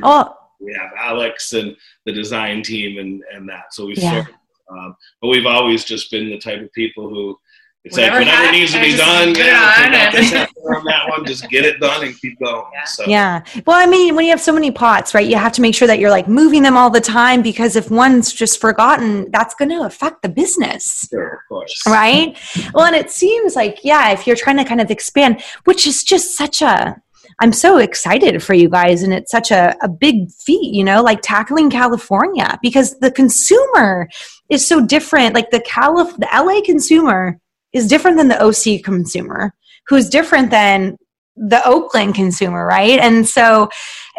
[0.02, 3.74] Oh, we have Alex and the design team and and that.
[3.74, 4.24] So we've yeah.
[4.24, 7.38] sort of, um, but we've always just been the type of people who
[7.86, 11.64] it's whatever like whatever needs to be done, yeah, on, on that one, just get
[11.64, 12.66] it done and keep going.
[12.74, 12.84] Yeah.
[12.86, 13.06] So.
[13.06, 13.44] yeah.
[13.68, 15.88] Well, I mean, when you have so many pots, right, you have to make sure
[15.88, 19.70] that you're like moving them all the time because if one's just forgotten, that's going
[19.70, 21.08] to affect the business.
[21.12, 21.84] Sure, of course.
[21.86, 22.36] Right.
[22.74, 26.04] Well, and it seems like, yeah, if you're trying to kind of expand, which is
[26.04, 27.00] just such a,
[27.38, 31.04] I'm so excited for you guys, and it's such a, a big feat, you know,
[31.04, 34.10] like tackling California because the consumer
[34.50, 35.36] is so different.
[35.36, 37.40] Like the Calif- the LA consumer
[37.76, 39.54] is different than the OC consumer,
[39.88, 40.98] who's different than
[41.36, 42.98] the Oakland consumer, right?
[43.00, 43.70] And so,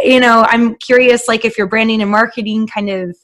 [0.04, 3.16] you know, I'm curious, like, if your branding and marketing kind of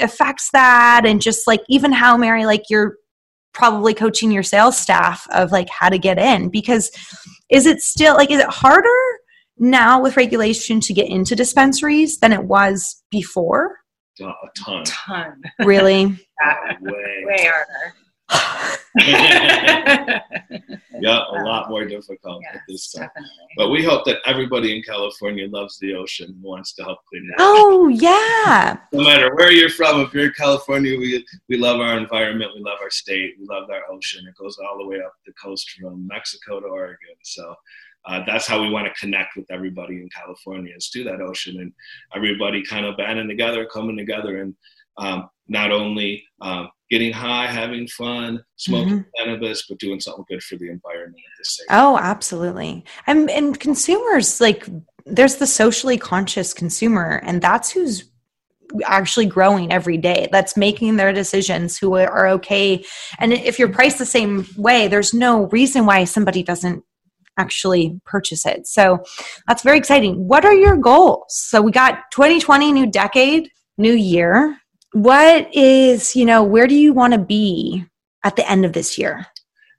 [0.00, 2.96] affects that, and just like even how Mary, like, you're
[3.52, 6.88] probably coaching your sales staff of like how to get in because
[7.50, 8.88] is it still like is it harder
[9.58, 13.76] now with regulation to get into dispensaries than it was before?
[14.20, 14.82] a ton.
[14.82, 15.42] A ton.
[15.60, 16.06] Really?
[16.80, 17.24] Way.
[17.24, 17.94] Way harder.
[21.00, 23.06] yeah, a lot more difficult Yes, at this time.
[23.06, 23.30] definitely.
[23.56, 27.24] But we hope that everybody in California loves the ocean and wants to help clean
[27.24, 27.38] it up.
[27.40, 28.78] Oh, yeah.
[28.92, 32.62] No matter where you're from, if you're in California, we we love our environment, we
[32.62, 34.26] love our state, we love our ocean.
[34.26, 37.14] It goes all the way up the coast from Mexico to Oregon.
[37.22, 37.54] So
[38.06, 41.60] uh, that's how we want to connect with everybody in California is to that ocean
[41.60, 41.72] and
[42.14, 44.54] everybody kind of banding together, coming together, and
[44.96, 49.24] um, not only um, getting high, having fun, smoking mm-hmm.
[49.24, 51.66] cannabis, but doing something good for the environment at the same.
[51.70, 52.84] Oh, absolutely.
[53.06, 54.68] And and consumers like
[55.06, 58.10] there's the socially conscious consumer and that's who's
[58.84, 60.28] actually growing every day.
[60.30, 62.84] That's making their decisions who are okay.
[63.18, 66.84] And if you're priced the same way, there's no reason why somebody doesn't
[67.36, 68.66] actually purchase it.
[68.66, 69.02] So
[69.48, 70.28] that's very exciting.
[70.28, 71.24] What are your goals?
[71.28, 74.59] So we got 2020 new decade, new year.
[74.92, 77.84] What is, you know, where do you want to be
[78.24, 79.26] at the end of this year?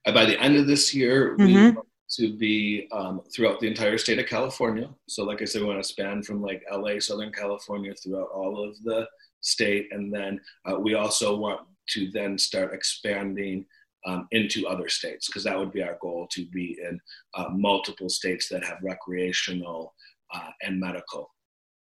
[0.05, 1.75] Uh, by the end of this year, we Mhm.
[1.75, 4.93] want to be um, throughout the entire state of California.
[5.07, 8.63] So, like I said, we want to span from like LA, Southern California, throughout all
[8.63, 9.07] of the
[9.41, 13.65] state, and then uh, we also want to then start expanding
[14.05, 16.99] um, into other states because that would be our goal to be in
[17.35, 19.93] uh, multiple states that have recreational
[20.33, 21.29] uh, and medical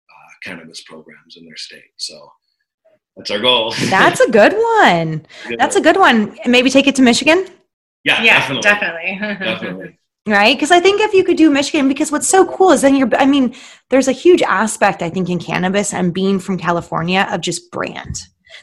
[0.09, 1.91] uh, cannabis programs in their state.
[1.97, 2.31] So.
[3.17, 3.73] That's our goal.
[3.89, 5.25] That's a good one.
[5.57, 6.37] That's a good one.
[6.45, 7.47] Maybe take it to Michigan.
[8.03, 8.61] yeah, yeah, definitely,
[9.19, 9.45] definitely.
[9.45, 9.99] definitely.
[10.27, 12.95] right because i think if you could do michigan because what's so cool is then
[12.95, 13.55] you're i mean
[13.89, 18.15] there's a huge aspect i think in cannabis and being from california of just brand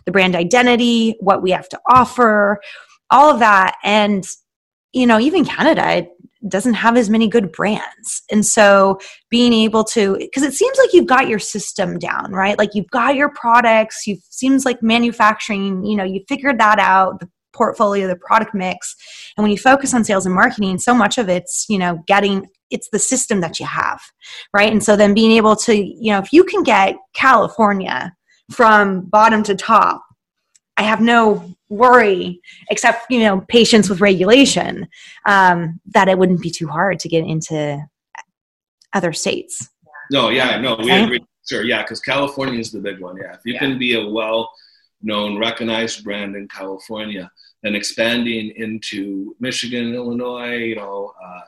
[0.04, 2.60] the brand identity what we have to offer
[3.10, 4.24] all of that and
[4.92, 6.08] you know even canada it
[6.48, 8.22] doesn't have as many good brands.
[8.30, 8.98] And so
[9.30, 12.58] being able to because it seems like you've got your system down right?
[12.58, 17.20] Like you've got your products you seems like manufacturing you know you figured that out
[17.20, 18.94] the portfolio the product mix.
[19.36, 22.46] And when you focus on sales and marketing so much of it's you know getting
[22.70, 24.00] it's the system that you have
[24.52, 24.72] right?
[24.72, 28.12] And so then being able to you know if you can get california
[28.50, 30.04] from bottom to top
[30.76, 34.86] i have no worry except you know patience with regulation
[35.26, 37.60] um, that it wouldn't be too hard to get into
[38.92, 39.68] other states
[40.10, 41.04] No, yeah, no, we Okay.
[41.04, 41.24] agree.
[41.48, 43.16] Sure, yeah, because California is the big one.
[43.22, 43.60] Yeah, if you Yeah.
[43.64, 47.24] can be a well-known, recognized brand in California,
[47.62, 51.44] then expanding into Michigan, Illinois, you know, uh,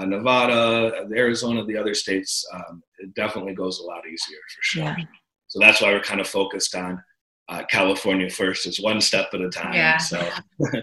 [0.00, 4.84] uh, Nevada, Arizona, the other states, um, it definitely goes a lot easier for sure.
[4.84, 5.04] Yeah.
[5.52, 7.02] So that's why we're kind of focused on
[7.48, 9.72] uh, California first, is one step at a time.
[9.72, 9.96] Yeah.
[9.96, 10.18] So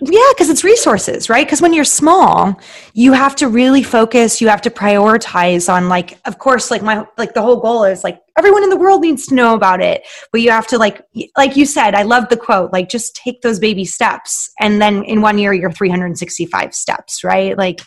[0.01, 1.45] Yeah, because it's resources, right?
[1.45, 2.59] Because when you're small,
[2.93, 4.41] you have to really focus.
[4.41, 8.03] You have to prioritize on, like, of course, like my like the whole goal is
[8.03, 10.03] like everyone in the world needs to know about it.
[10.31, 11.01] But you have to like,
[11.37, 15.03] like you said, I love the quote, like just take those baby steps, and then
[15.03, 17.55] in one year you're 365 steps, right?
[17.55, 17.81] Like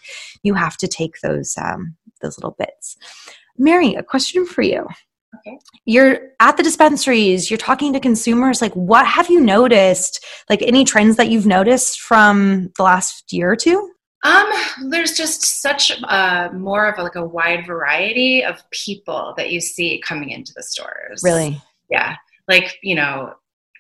[0.45, 2.97] you have to take those um, those little bits.
[3.57, 4.87] Mary, a question for you.
[5.37, 5.59] Okay.
[5.85, 8.63] You're at the dispensaries, you're talking to consumers.
[8.63, 10.25] Like, what have you noticed?
[10.49, 13.91] Like, any trends that you've noticed from the last year or two?
[14.25, 14.47] Um,
[14.89, 19.61] there's just such uh, more of a, like a wide variety of people that you
[19.61, 21.23] see coming into the stores.
[21.23, 21.61] Really?
[21.91, 22.17] Yeah.
[22.49, 23.35] Like, you know,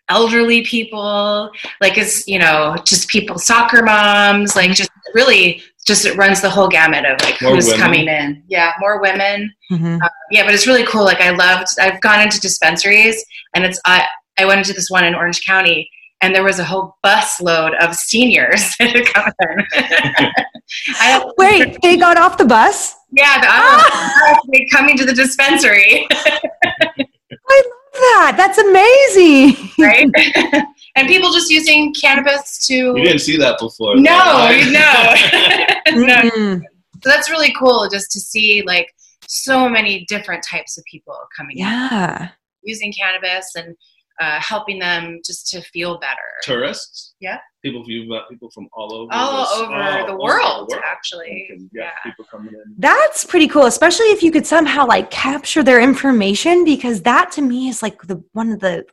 [0.08, 6.16] elderly people, like it's, you know, just people, soccer moms, like just really just it
[6.16, 7.80] runs the whole gamut of like More who's women.
[7.80, 8.44] coming in.
[8.46, 9.52] Yeah, more women.
[9.72, 9.96] Mm-hmm.
[10.30, 11.04] Yeah, but it's really cool.
[11.04, 13.24] Like I loved I've gone into dispensaries
[13.54, 14.06] and it's I
[14.38, 17.74] I went into this one in Orange County and there was a whole bus load
[17.80, 19.66] of seniors that had come in.
[21.00, 22.94] I don't, Wait, they got off the bus?
[23.12, 28.34] yeah, the, I they coming to the dispensary, I love that.
[28.36, 29.70] That's amazing.
[29.78, 30.64] right?
[30.98, 33.96] And people just using cannabis to you didn't see that before.
[33.96, 34.48] no,
[35.92, 36.30] though, no, no.
[36.30, 36.60] Mm-mm.
[37.02, 38.92] So that's really cool just to see like
[39.26, 42.28] so many different types of people coming in Yeah.
[42.62, 43.76] using cannabis and
[44.20, 46.16] uh, helping them just to feel better.
[46.42, 47.14] Tourists.
[47.20, 47.38] Yeah.
[47.64, 49.08] People, you've people from all over.
[49.12, 51.46] All this- over all the over world, actually.
[51.50, 51.90] And, yeah, Yeah.
[52.10, 52.74] people coming in.
[52.78, 57.42] That's pretty cool, especially if you could somehow like capture their information because that to
[57.42, 58.84] me is like the one of the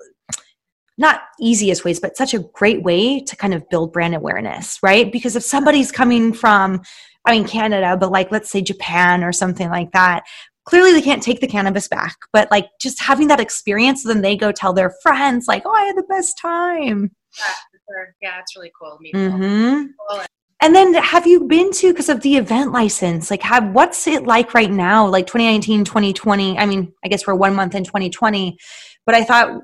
[0.98, 5.12] not easiest ways, but such a great way to kind of build brand awareness, right?
[5.12, 6.82] Because if somebody's coming from,
[7.26, 10.24] I mean, Canada, but like let's say Japan or something like that,
[10.66, 14.36] clearly they can't take the cannabis back, but like just having that experience, then they
[14.36, 17.12] go tell their friends, like, oh, I had the best time.
[17.38, 18.16] Yeah, for sure.
[18.22, 18.98] yeah, it's really cool.
[19.02, 20.26] meeting all these hmm people.
[20.62, 23.30] And then have you been to because of the event license?
[23.30, 25.06] Like have what's it like right now?
[25.06, 26.58] Like 2019, 2020.
[26.58, 28.58] I mean, I guess we're one month in 2020,
[29.06, 29.62] but I thought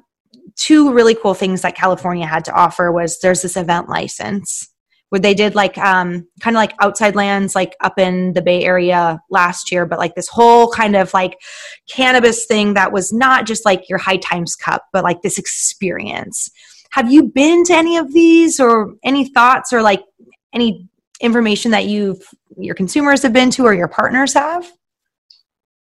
[0.56, 4.68] two really cool things that California had to offer was there's this event license
[5.10, 8.64] where they did like um, kind of like outside lands like up in the bay
[8.64, 11.38] area last year but like this whole kind of like
[11.90, 16.50] cannabis thing that was not just like your high times cup but like this experience.
[16.92, 20.02] Have you been to any of these or any thoughts or like
[20.54, 20.88] any
[21.20, 22.26] information that you've
[22.58, 24.72] your consumers have been to or your partners have?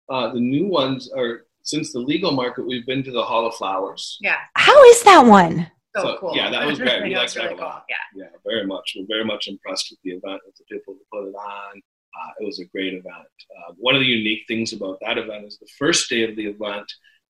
[0.10, 3.54] Uh, the new ones are since the legal market we've been to the hall of
[3.56, 4.40] flowers Yeah.
[4.56, 5.56] how is that one
[5.96, 6.34] So, So, cool.
[6.40, 7.02] yeah, that was great.
[7.04, 7.86] We That liked that really a lot.
[7.88, 7.96] cool.
[7.96, 8.06] Yeah.
[8.22, 11.24] yeah very much we're very much impressed with the event with the people who put
[11.30, 11.74] it on
[12.18, 15.46] uh, it was a great event uh, one of the unique things about that event
[15.50, 16.88] is the first day of the event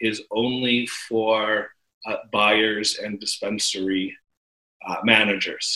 [0.09, 0.77] is only
[1.09, 1.69] for
[2.07, 4.05] uh, buyers and dispensary
[4.87, 5.67] uh, managers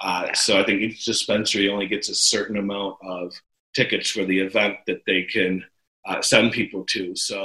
[0.00, 0.32] uh, Yeah.
[0.44, 3.24] so i think each dispensary only gets a certain amount of
[3.78, 5.52] tickets for the event that they can
[6.08, 7.38] uh, send people to so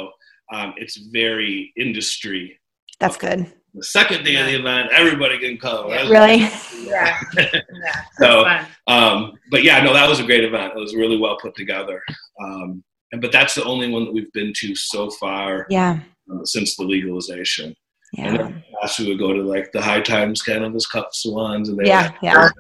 [0.54, 2.60] um, it's very industry
[3.00, 6.08] that's good the second day of the event everybody can come Yeah.
[6.10, 6.38] really
[6.86, 7.20] Yeah.
[7.38, 7.62] Yeah.
[8.20, 8.46] So-
[8.88, 10.74] um, but yeah, no, that was a great event.
[10.76, 12.02] It was really well put together.
[12.42, 16.00] Um, and but that's the only one that we've been to so far yeah
[16.32, 17.76] uh, since the legalization.
[18.18, 21.68] And yeah then last we would go to like the High Times Cannabis Cup salons,
[21.70, 22.46] and they Yeah, yeah.
[22.46, 22.52] Up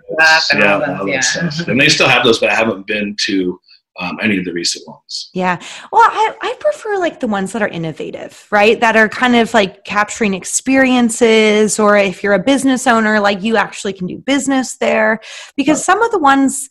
[0.52, 1.50] and yeah, all those, yeah.
[1.68, 3.60] And they still have those, but I haven't been to
[4.00, 5.30] um, any of the recent ones.
[5.34, 5.60] Yeah.
[5.92, 8.80] Well, I, I prefer like the ones that are innovative, right?
[8.80, 13.58] That are kind of like capturing experiences, or if you're a business owner, like you
[13.58, 15.20] actually can do business there.
[15.56, 16.70] Because some of the ones,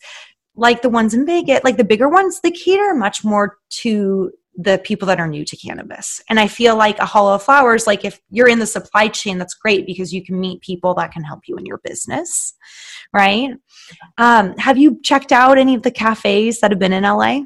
[0.55, 4.79] like the ones in Vegas, like the bigger ones, they cater much more to the
[4.83, 6.19] people that are new to cannabis.
[6.29, 9.37] And I feel like a Hall of Flowers, like if you're in the supply chain,
[9.37, 12.55] that's great because you can meet people that can help you in your business,
[13.13, 13.51] right?
[14.17, 17.41] Um, have you checked out any of the cafes that have been in LA?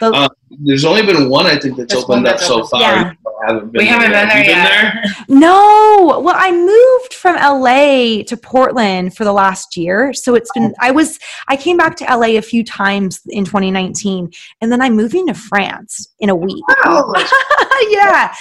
[0.00, 0.28] The- Uh,
[0.64, 2.70] There's only been one I think that's There's opened up that's so opened.
[2.70, 2.80] far.
[2.80, 3.12] Yeah.
[3.48, 4.26] You haven't been We haven't there.
[4.26, 4.68] been there you yet.
[4.70, 5.02] there?
[5.28, 10.12] No, well, I moved from LA to Portland for the last year.
[10.12, 11.18] So it's been, I was,
[11.48, 14.30] I came back to LA a few times in 2019,
[14.60, 16.64] and then I'm moving to France in a week.
[16.84, 17.12] Wow.
[17.90, 18.34] yeah,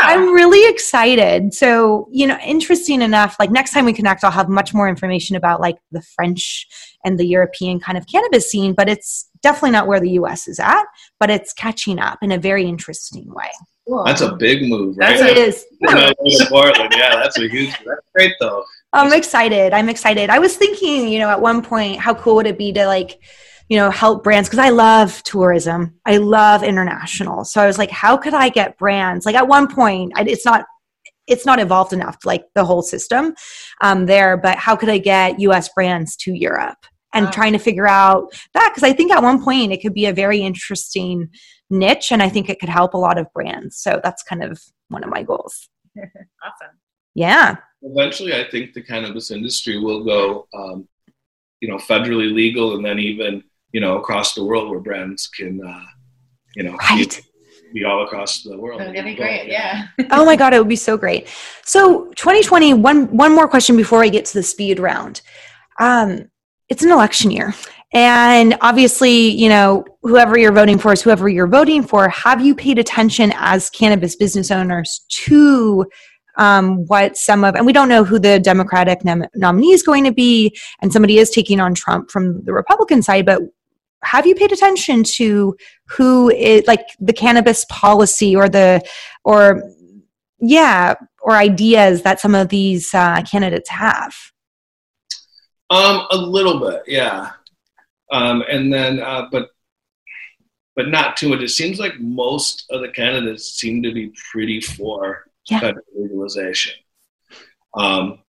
[0.00, 1.54] I'm really excited.
[1.54, 5.36] So, you know, interesting enough, like next time we connect, I'll have much more information
[5.36, 6.66] about like the French
[7.04, 10.58] and the European kind of cannabis scene, but it's definitely not where the US is
[10.58, 10.84] at,
[11.20, 13.50] but it's catching up in a very interesting way.
[13.88, 14.04] Cool.
[14.04, 15.18] That's a big move, right?
[15.18, 15.66] That's It is.
[15.80, 16.92] You know, to Portland.
[16.94, 17.70] Yeah, that's a huge.
[17.70, 18.62] That's great though.
[18.92, 19.72] I'm excited.
[19.72, 20.28] I'm excited.
[20.28, 23.18] I was thinking, you know, at one point, how cool would it be to like,
[23.68, 24.48] you know, help brands?
[24.48, 25.94] Because I love tourism.
[26.04, 27.44] I love international.
[27.44, 29.24] So I was like, how could I get brands?
[29.24, 30.66] Like at one point, I, it's not,
[31.26, 33.34] it's not evolved enough, like the whole system
[33.82, 34.36] um, there.
[34.36, 35.70] But how could I get U.S.
[35.74, 36.78] brands to Europe?
[37.14, 37.30] And Wow.
[37.30, 40.12] trying to figure out that because I think at one point it could be a
[40.12, 41.30] very interesting
[41.70, 43.78] niche, and I think it could help a lot of brands.
[43.78, 45.68] So that's kind of one of my goals.
[45.98, 46.76] awesome.
[47.14, 47.56] Yeah.
[47.82, 50.88] Eventually, I think the cannabis industry will go, um,
[51.60, 53.42] you know, federally legal, and then even
[53.72, 55.84] you know across the world where brands can, uh,
[56.56, 57.22] you know, Right.
[57.72, 58.80] be, be all across the world.
[58.80, 59.48] That'd be great.
[59.48, 59.88] Yeah.
[60.10, 61.28] oh my god it would be so great
[61.64, 65.20] so 2020 one one more question before i get to the speed round
[65.80, 66.30] um
[66.68, 67.54] it's an election year
[67.92, 72.54] and obviously you know whoever you're voting for is whoever you're voting for have you
[72.54, 75.86] paid attention as cannabis business owners to
[76.36, 80.04] um, what some of and we don't know who the democratic nom- nominee is going
[80.04, 83.40] to be and somebody is taking on trump from the republican side but
[84.04, 85.56] have you paid attention to
[85.88, 88.80] who is like the cannabis policy or the
[89.24, 89.62] or
[90.40, 94.14] yeah or ideas that some of these uh, candidates have
[95.70, 97.32] Um, a little bit, yeah.
[98.10, 99.50] Um, and then, uh, but
[100.76, 101.40] but not too much.
[101.40, 105.60] It seems like most of the candidates seem to be pretty for Yeah.
[105.60, 106.74] federal legalization.
[107.74, 108.20] Um,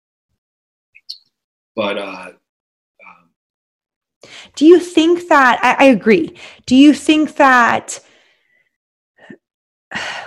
[1.75, 2.31] but uh,
[3.05, 3.29] um,
[4.55, 7.99] do you think that I, I agree do you think that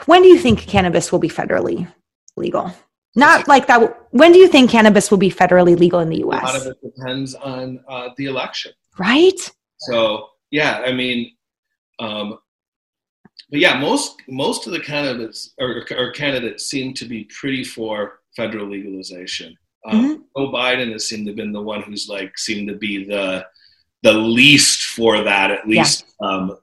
[0.07, 1.87] when do you think cannabis will be federally
[2.37, 2.73] legal
[3.15, 3.81] not like that
[4.13, 6.43] when do you think cannabis will be federally legal in the U.S.?
[6.43, 8.73] a lot of it depends on uh, the election.
[8.99, 9.41] Right
[9.79, 11.33] So yeah, I mean,
[11.99, 12.39] um,
[13.51, 18.21] but yeah, most most of the candidates or, or candidates seem to be pretty for
[18.37, 19.57] federal legalization.
[19.87, 23.05] Um, Joe Biden has seemed to have been the one who's like seemed to be
[23.05, 23.45] the
[24.03, 26.57] the least for that at least um,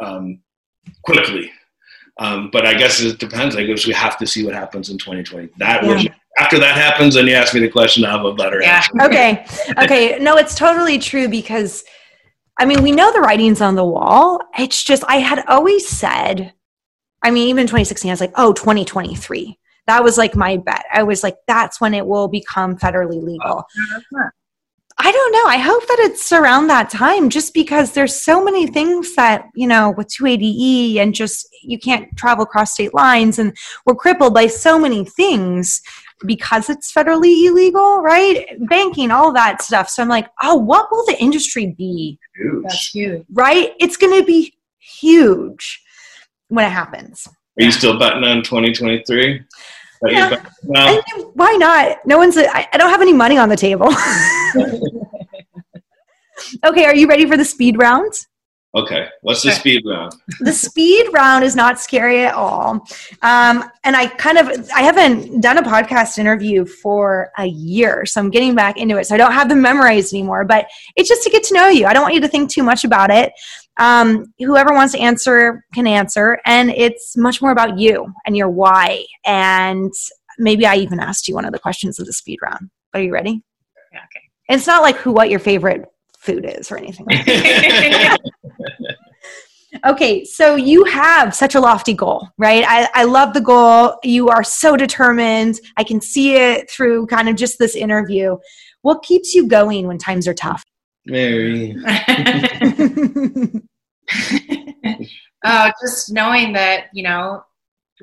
[0.00, 0.40] um,
[1.04, 1.50] quickly.
[2.18, 3.56] Um, but I guess it depends.
[3.56, 5.48] I guess we have to see what happens in 2020.
[5.58, 5.92] That Yeah.
[5.94, 6.06] was
[6.40, 8.76] after that happens, and you ask me the question, I have a better Yeah.
[8.76, 9.06] answer.
[9.06, 9.46] okay.
[9.82, 10.18] Okay.
[10.20, 11.84] No it's totally true because
[12.58, 14.40] i mean we know the writing's on the wall.
[14.58, 16.52] It's just i had always said
[17.22, 20.84] i mean even 2016 i was like oh 2023 that was like my bet.
[20.92, 23.58] I was like that's when it will become federally legal.
[23.58, 24.28] Uh, I
[25.02, 25.44] I don't know.
[25.46, 29.66] I hope that it's around that time just because there's so many things that, you
[29.66, 34.46] know, with 280E and just you can't travel across state lines and we're crippled by
[34.46, 35.80] so many things
[36.26, 38.46] because it's federally illegal, right?
[38.68, 39.88] Banking, all that stuff.
[39.88, 42.18] So I'm like, oh, what will the industry be?
[42.36, 42.62] Huge.
[42.62, 43.24] That's huge.
[43.32, 43.72] Right?
[43.78, 45.82] It's going to be huge
[46.48, 47.26] when it happens.
[47.58, 49.42] Are you still betting on 2023?
[50.06, 50.42] Yeah.
[50.76, 51.98] I mean, why not?
[52.06, 53.88] No one's, I, I don't have any money on the table.
[56.64, 58.12] okay, are you ready for the speed round?
[58.72, 59.08] Okay.
[59.22, 60.12] What's the speed round?
[60.40, 62.86] the speed round is not scary at all.
[63.22, 68.20] Um, and i kind of i haven't done a podcast interview for a year so
[68.20, 69.06] i'm getting back into it.
[69.06, 71.86] So i don't have them memorized anymore but it's just to get to know you.
[71.86, 73.32] I don't want you to think too much about it.
[73.76, 78.50] Um, whoever wants to answer can answer and it's much more about you and your
[78.50, 79.04] why.
[79.26, 79.92] And
[80.38, 82.70] maybe i even asked you one of the questions of the speed round.
[82.94, 83.42] Are you ready?
[83.92, 84.24] Yeah, okay.
[84.48, 85.86] it's not like who what your favorite
[86.20, 88.18] food is or anything like that.
[89.86, 92.64] Okay, so you have such a lofty goal, right?
[92.66, 93.98] I, I love the goal.
[94.02, 95.60] You are so determined.
[95.76, 98.36] I can see it through kind of just this interview.
[98.82, 100.64] What keeps you going when times are tough?
[101.06, 101.76] Mary.
[105.44, 107.44] oh, just knowing that, you know,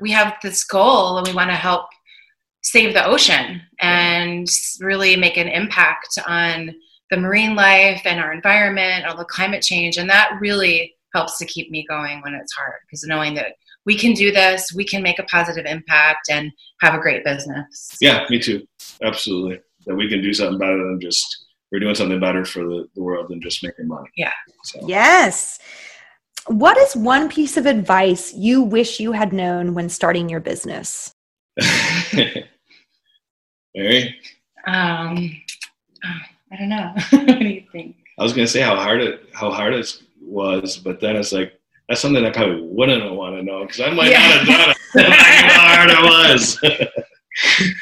[0.00, 1.86] we have this goal and we want to help
[2.62, 4.48] save the ocean and
[4.80, 6.74] really make an impact on
[7.10, 9.96] the marine life and our environment, all the climate change.
[9.96, 13.54] And that really helps to keep me going when it's hard because knowing that
[13.86, 16.52] we can do this, we can make a positive impact and
[16.82, 17.96] have a great business.
[18.00, 18.66] Yeah, me too.
[19.02, 19.60] Absolutely.
[19.86, 23.02] That we can do something better than just we're doing something better for the, the
[23.02, 24.08] world than just making money.
[24.16, 24.32] Yeah.
[24.64, 25.58] So yes.
[26.46, 31.12] What is one piece of advice you wish you had known when starting your business?
[33.74, 34.16] Mary,
[34.66, 35.36] Um,
[36.04, 36.18] oh,
[36.52, 36.92] I don't know.
[37.10, 37.96] what do you think?
[38.18, 41.52] I was gonna say how hard it how hard it was, but then it's like
[41.88, 44.18] that's something I probably wouldn't want to know because I might Yeah.
[44.18, 44.70] not have done
[45.06, 45.12] it.
[45.50, 46.58] How hard it was.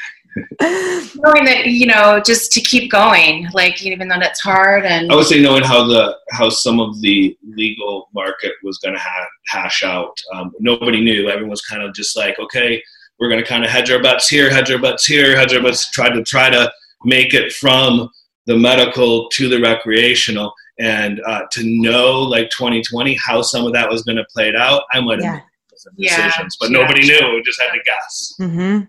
[1.15, 5.15] knowing that you know just to keep going like even though that's hard and I
[5.15, 9.27] would say knowing how the how some of the legal market was going to ha-
[9.47, 10.15] hash out.
[10.33, 11.27] Um, nobody knew.
[11.29, 12.81] Everyone was kind of just like, okay,
[13.19, 15.61] we're going to kind of hedge our bets here, hedge our bets here, hedge our
[15.63, 15.89] bets.
[15.91, 16.71] Try to try to
[17.03, 18.09] make it from
[18.47, 23.89] the medical to the recreational, and uh, to know like 2020 how some of that
[23.89, 24.83] was going to play it out.
[24.91, 25.33] I might have Yeah.
[25.33, 25.41] made
[25.75, 26.77] some Yeah, decisions, but yeah.
[26.79, 27.33] nobody knew.
[27.35, 28.33] We just had to guess.
[28.37, 28.79] hmm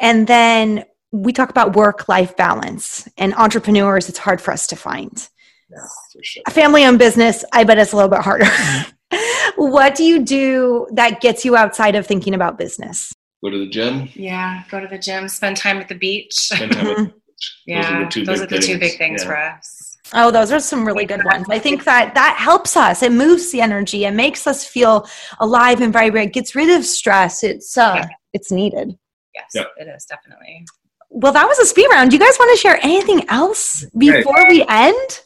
[0.00, 4.76] And then we talk about work life balance and entrepreneurs, it's hard for us to
[4.76, 5.28] find.
[5.70, 5.86] Yeah,
[6.22, 6.42] sure.
[6.46, 8.46] A family owned business, I bet it's a little bit harder.
[9.56, 13.12] what do you do that gets you outside of thinking about business?
[13.44, 14.08] Go to the gym.
[14.14, 16.50] yeah go to the gym spend time at the beach
[17.42, 18.02] Spend time with Mhm.
[18.02, 18.98] yeah two those big are the two big things.
[18.98, 19.28] things Yeah.
[19.28, 21.46] for us Oh, those are some really good ones.
[21.48, 23.02] I think that that helps us.
[23.02, 24.04] It moves the energy.
[24.04, 25.08] It makes us feel
[25.40, 26.26] alive and vibrant.
[26.28, 27.42] It gets rid of stress.
[27.42, 28.08] It's uh, Yeah.
[28.34, 28.98] it's needed.
[29.34, 29.68] yes Yep.
[29.78, 30.66] it is definitely
[31.08, 32.10] Well, that was a speed round.
[32.10, 35.20] Do you guys want to share anything else before we end?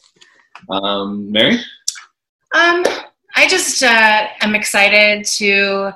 [0.69, 1.57] Um, Mary.
[2.55, 2.83] um
[3.35, 5.91] i just uh i'm excited to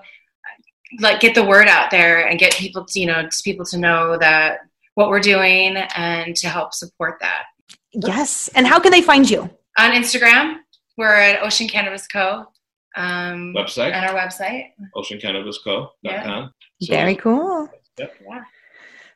[1.00, 3.78] like get the word out there and get people to you know just people to
[3.78, 4.60] know that
[4.96, 7.44] what we're doing and to help support that
[7.94, 8.50] Yes.
[8.56, 9.50] And how can they find you?
[9.78, 10.58] on instagram
[10.98, 12.46] we're at ocean cannabis co
[12.98, 13.92] um Website.
[13.94, 14.66] and our website
[14.98, 15.88] OceanCannabisCo.com.
[16.04, 16.48] Yeah.
[16.82, 17.70] So- Very cool.
[17.98, 18.14] Yep.
[18.30, 18.44] yeah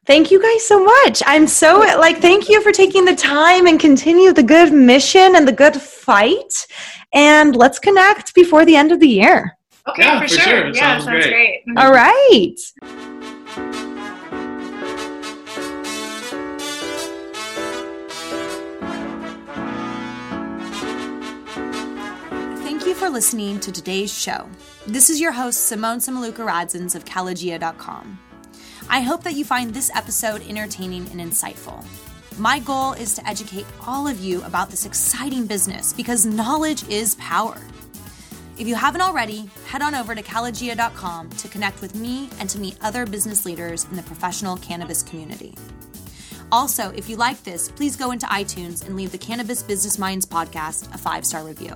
[0.08, 1.24] Thank you guys so much.
[1.26, 5.48] I'm so like, thank you for taking the time and continue the good mission and
[5.48, 6.54] the good fight.
[7.12, 9.58] And let's connect before the end of the year.
[9.90, 10.68] okay Yeah, for, for sure, sure.
[10.68, 11.64] Yeah sounds sounds great.
[11.66, 12.56] great, All right.
[23.06, 24.50] For listening to today's show.
[24.88, 28.20] This is your host, Simone Samaluka Radzins of Kalogia.com.
[28.90, 31.86] I hope that you find this episode entertaining and insightful.
[32.40, 37.14] My goal is to educate all of you about this exciting business because knowledge is
[37.16, 37.62] power.
[38.58, 42.58] If you haven't already, head on over to Kalogia.com to connect with me and to
[42.58, 45.54] meet other business leaders in the professional cannabis community.
[46.52, 50.26] Also, if you like this, please go into iTunes and leave the Cannabis Business Minds
[50.26, 51.76] podcast a five star review.